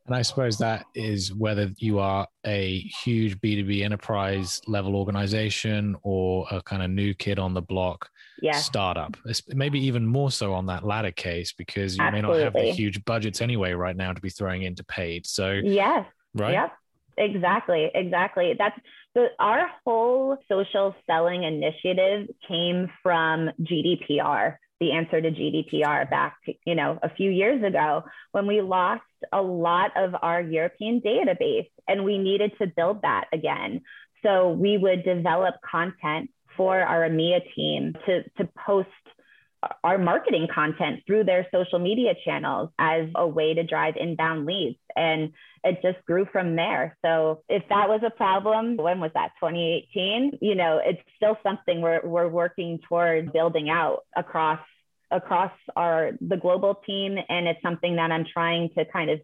And 0.08 0.16
I 0.16 0.22
suppose 0.22 0.56
that 0.58 0.86
is 0.94 1.34
whether 1.34 1.70
you 1.76 1.98
are 1.98 2.26
a 2.46 2.78
huge 2.78 3.38
B2B 3.40 3.84
enterprise 3.84 4.62
level 4.66 4.96
organization 4.96 5.96
or 6.02 6.46
a 6.50 6.62
kind 6.62 6.82
of 6.82 6.88
new 6.88 7.12
kid 7.12 7.38
on 7.38 7.52
the 7.52 7.60
block 7.60 8.08
yeah. 8.40 8.52
startup. 8.52 9.18
It's 9.26 9.42
maybe 9.48 9.78
even 9.84 10.06
more 10.06 10.30
so 10.30 10.54
on 10.54 10.64
that 10.66 10.82
latter 10.82 11.12
case 11.12 11.52
because 11.52 11.98
you 11.98 12.02
Absolutely. 12.02 12.38
may 12.38 12.38
not 12.38 12.44
have 12.44 12.54
the 12.54 12.72
huge 12.72 13.04
budgets 13.04 13.42
anyway 13.42 13.72
right 13.72 13.94
now 13.94 14.14
to 14.14 14.20
be 14.22 14.30
throwing 14.30 14.62
into 14.62 14.82
paid. 14.82 15.26
So, 15.26 15.60
yes. 15.62 16.06
Right. 16.34 16.52
Yep. 16.52 16.72
Exactly. 17.18 17.90
Exactly. 17.94 18.54
That's 18.58 18.80
so 19.14 19.26
our 19.38 19.68
whole 19.84 20.38
social 20.50 20.94
selling 21.06 21.42
initiative 21.42 22.28
came 22.46 22.90
from 23.02 23.50
GDPR, 23.60 24.56
the 24.80 24.92
answer 24.92 25.20
to 25.20 25.30
GDPR 25.30 26.08
back, 26.08 26.36
you 26.64 26.74
know, 26.74 26.98
a 27.02 27.08
few 27.14 27.30
years 27.30 27.62
ago 27.64 28.04
when 28.32 28.46
we 28.46 28.60
lost 28.60 29.02
a 29.32 29.42
lot 29.42 29.90
of 29.96 30.14
our 30.22 30.40
European 30.40 31.00
database 31.00 31.68
and 31.88 32.04
we 32.04 32.18
needed 32.18 32.52
to 32.60 32.66
build 32.66 33.02
that 33.02 33.24
again. 33.32 33.82
So 34.22 34.50
we 34.50 34.78
would 34.78 35.04
develop 35.04 35.56
content 35.68 36.30
for 36.56 36.80
our 36.80 37.08
EMEA 37.08 37.40
team 37.54 37.94
to, 38.06 38.22
to 38.38 38.48
post 38.66 38.88
our 39.82 39.98
marketing 39.98 40.46
content 40.52 41.00
through 41.06 41.24
their 41.24 41.46
social 41.52 41.78
media 41.78 42.14
channels 42.24 42.70
as 42.78 43.08
a 43.14 43.26
way 43.26 43.54
to 43.54 43.64
drive 43.64 43.94
inbound 43.96 44.46
leads. 44.46 44.78
And 44.94 45.32
it 45.64 45.80
just 45.82 46.04
grew 46.06 46.26
from 46.30 46.56
there. 46.56 46.96
So 47.04 47.42
if 47.48 47.62
that 47.68 47.88
was 47.88 48.00
a 48.06 48.10
problem, 48.10 48.76
when 48.76 49.00
was 49.00 49.10
that? 49.14 49.30
2018? 49.40 50.38
You 50.40 50.54
know, 50.54 50.80
it's 50.84 51.00
still 51.16 51.36
something 51.42 51.80
we're, 51.80 52.00
we're 52.04 52.28
working 52.28 52.78
toward 52.88 53.32
building 53.32 53.68
out 53.70 54.04
across 54.16 54.60
across 55.10 55.52
our 55.74 56.10
the 56.20 56.36
global 56.36 56.74
team 56.86 57.16
and 57.30 57.48
it's 57.48 57.62
something 57.62 57.96
that 57.96 58.12
I'm 58.12 58.26
trying 58.30 58.68
to 58.76 58.84
kind 58.84 59.08
of 59.10 59.20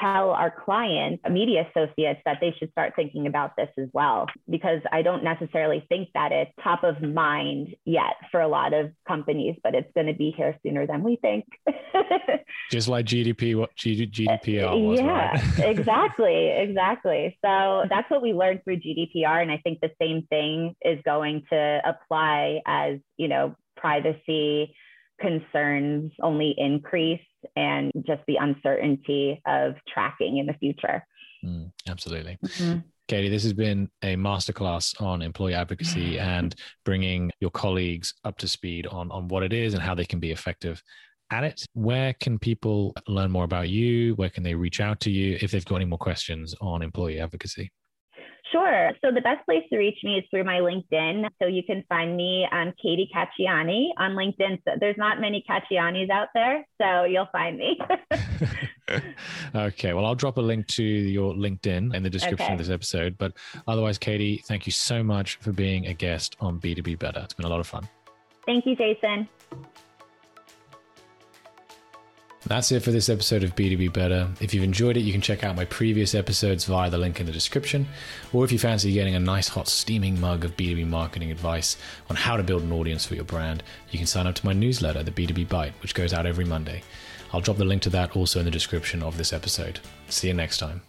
tell 0.00 0.30
our 0.30 0.50
clients, 0.50 1.22
Mediassociates, 1.24 2.20
that 2.24 2.38
they 2.40 2.54
should 2.58 2.70
start 2.72 2.92
thinking 2.94 3.26
about 3.26 3.56
this 3.56 3.68
as 3.78 3.88
well, 3.92 4.26
because 4.48 4.80
I 4.92 5.02
don't 5.02 5.24
necessarily 5.24 5.84
think 5.88 6.08
that 6.14 6.32
it's 6.32 6.50
top 6.62 6.84
of 6.84 7.02
mind 7.02 7.74
yet 7.84 8.14
for 8.30 8.40
a 8.40 8.48
lot 8.48 8.74
of 8.74 8.92
companies, 9.06 9.56
but 9.62 9.74
it's 9.74 9.90
going 9.94 10.06
to 10.06 10.14
be 10.14 10.34
here 10.36 10.58
sooner 10.62 10.86
than 10.86 11.02
we 11.02 11.16
think. 11.16 11.44
Just 12.70 12.88
like 12.88 13.06
GDP, 13.06 13.56
what 13.56 13.74
GDPR 13.76 14.86
was, 14.86 15.00
yeah, 15.00 15.30
right? 15.30 15.58
exactly, 15.58 16.48
exactly. 16.48 17.38
So 17.44 17.84
that's 17.88 18.10
what 18.10 18.22
we 18.22 18.32
learned 18.32 18.64
through 18.64 18.76
GDPR, 18.76 19.42
and 19.42 19.50
I 19.50 19.58
think 19.58 19.80
the 19.80 19.90
same 20.00 20.26
thing 20.28 20.74
is 20.82 20.98
going 21.04 21.44
to 21.50 21.80
apply 21.84 22.60
as 22.66 22.98
you 23.16 23.28
know 23.28 23.56
privacy 23.76 24.74
concerns 25.20 26.12
only 26.22 26.54
increase 26.56 27.20
and 27.56 27.92
just 28.06 28.22
the 28.26 28.36
uncertainty 28.36 29.40
of 29.46 29.74
tracking 29.92 30.38
in 30.38 30.46
the 30.46 30.54
future. 30.54 31.04
Mm, 31.44 31.70
absolutely. 31.88 32.38
Mm-hmm. 32.44 32.78
Katie, 33.08 33.30
this 33.30 33.42
has 33.42 33.54
been 33.54 33.88
a 34.02 34.16
masterclass 34.16 35.00
on 35.00 35.22
employee 35.22 35.54
advocacy 35.54 36.18
and 36.18 36.54
bringing 36.84 37.30
your 37.40 37.50
colleagues 37.50 38.12
up 38.24 38.36
to 38.38 38.48
speed 38.48 38.86
on, 38.86 39.10
on 39.10 39.28
what 39.28 39.42
it 39.42 39.52
is 39.52 39.72
and 39.72 39.82
how 39.82 39.94
they 39.94 40.04
can 40.04 40.20
be 40.20 40.30
effective 40.30 40.82
at 41.30 41.42
it. 41.42 41.64
Where 41.72 42.14
can 42.20 42.38
people 42.38 42.94
learn 43.06 43.30
more 43.30 43.44
about 43.44 43.70
you? 43.70 44.14
Where 44.16 44.28
can 44.28 44.42
they 44.42 44.54
reach 44.54 44.80
out 44.80 45.00
to 45.00 45.10
you 45.10 45.38
if 45.40 45.50
they've 45.50 45.64
got 45.64 45.76
any 45.76 45.86
more 45.86 45.98
questions 45.98 46.54
on 46.60 46.82
employee 46.82 47.18
advocacy? 47.18 47.70
Sure. 48.52 48.92
So 49.04 49.10
the 49.12 49.20
best 49.20 49.44
place 49.44 49.64
to 49.70 49.78
reach 49.78 49.98
me 50.02 50.16
is 50.16 50.24
through 50.30 50.44
my 50.44 50.60
LinkedIn. 50.60 51.28
So 51.40 51.48
you 51.48 51.62
can 51.62 51.84
find 51.88 52.16
me 52.16 52.46
on 52.50 52.72
Katie 52.82 53.10
Cacchiani 53.14 53.88
on 53.98 54.12
LinkedIn. 54.12 54.62
So 54.66 54.72
there's 54.80 54.96
not 54.96 55.20
many 55.20 55.44
Cacchianis 55.48 56.10
out 56.10 56.28
there, 56.34 56.66
so 56.80 57.04
you'll 57.04 57.28
find 57.30 57.58
me. 57.58 57.78
okay. 59.54 59.92
Well, 59.92 60.06
I'll 60.06 60.14
drop 60.14 60.38
a 60.38 60.42
link 60.42 60.66
to 60.68 60.82
your 60.82 61.34
LinkedIn 61.34 61.94
in 61.94 62.02
the 62.02 62.10
description 62.10 62.44
okay. 62.44 62.52
of 62.54 62.58
this 62.58 62.70
episode. 62.70 63.18
But 63.18 63.32
otherwise, 63.66 63.98
Katie, 63.98 64.42
thank 64.46 64.66
you 64.66 64.72
so 64.72 65.02
much 65.02 65.36
for 65.36 65.52
being 65.52 65.86
a 65.86 65.94
guest 65.94 66.36
on 66.40 66.58
B2B 66.58 66.98
Better. 66.98 67.20
It's 67.24 67.34
been 67.34 67.46
a 67.46 67.50
lot 67.50 67.60
of 67.60 67.66
fun. 67.66 67.88
Thank 68.46 68.64
you, 68.64 68.76
Jason. 68.76 69.28
That's 72.48 72.72
it 72.72 72.82
for 72.82 72.92
this 72.92 73.10
episode 73.10 73.44
of 73.44 73.54
B2B 73.54 73.92
Better. 73.92 74.26
If 74.40 74.54
you've 74.54 74.64
enjoyed 74.64 74.96
it, 74.96 75.02
you 75.02 75.12
can 75.12 75.20
check 75.20 75.44
out 75.44 75.54
my 75.54 75.66
previous 75.66 76.14
episodes 76.14 76.64
via 76.64 76.88
the 76.88 76.96
link 76.96 77.20
in 77.20 77.26
the 77.26 77.32
description. 77.32 77.86
Or 78.32 78.42
if 78.42 78.50
you 78.50 78.58
fancy 78.58 78.90
getting 78.90 79.14
a 79.14 79.20
nice, 79.20 79.48
hot, 79.48 79.68
steaming 79.68 80.18
mug 80.18 80.46
of 80.46 80.56
B2B 80.56 80.86
marketing 80.86 81.30
advice 81.30 81.76
on 82.08 82.16
how 82.16 82.38
to 82.38 82.42
build 82.42 82.62
an 82.62 82.72
audience 82.72 83.04
for 83.04 83.16
your 83.16 83.24
brand, 83.24 83.62
you 83.90 83.98
can 83.98 84.06
sign 84.06 84.26
up 84.26 84.34
to 84.36 84.46
my 84.46 84.54
newsletter, 84.54 85.02
the 85.02 85.10
B2B 85.10 85.46
Bite, 85.46 85.74
which 85.82 85.94
goes 85.94 86.14
out 86.14 86.24
every 86.24 86.46
Monday. 86.46 86.82
I'll 87.34 87.42
drop 87.42 87.58
the 87.58 87.66
link 87.66 87.82
to 87.82 87.90
that 87.90 88.16
also 88.16 88.38
in 88.38 88.46
the 88.46 88.50
description 88.50 89.02
of 89.02 89.18
this 89.18 89.34
episode. 89.34 89.80
See 90.08 90.28
you 90.28 90.34
next 90.34 90.56
time. 90.56 90.87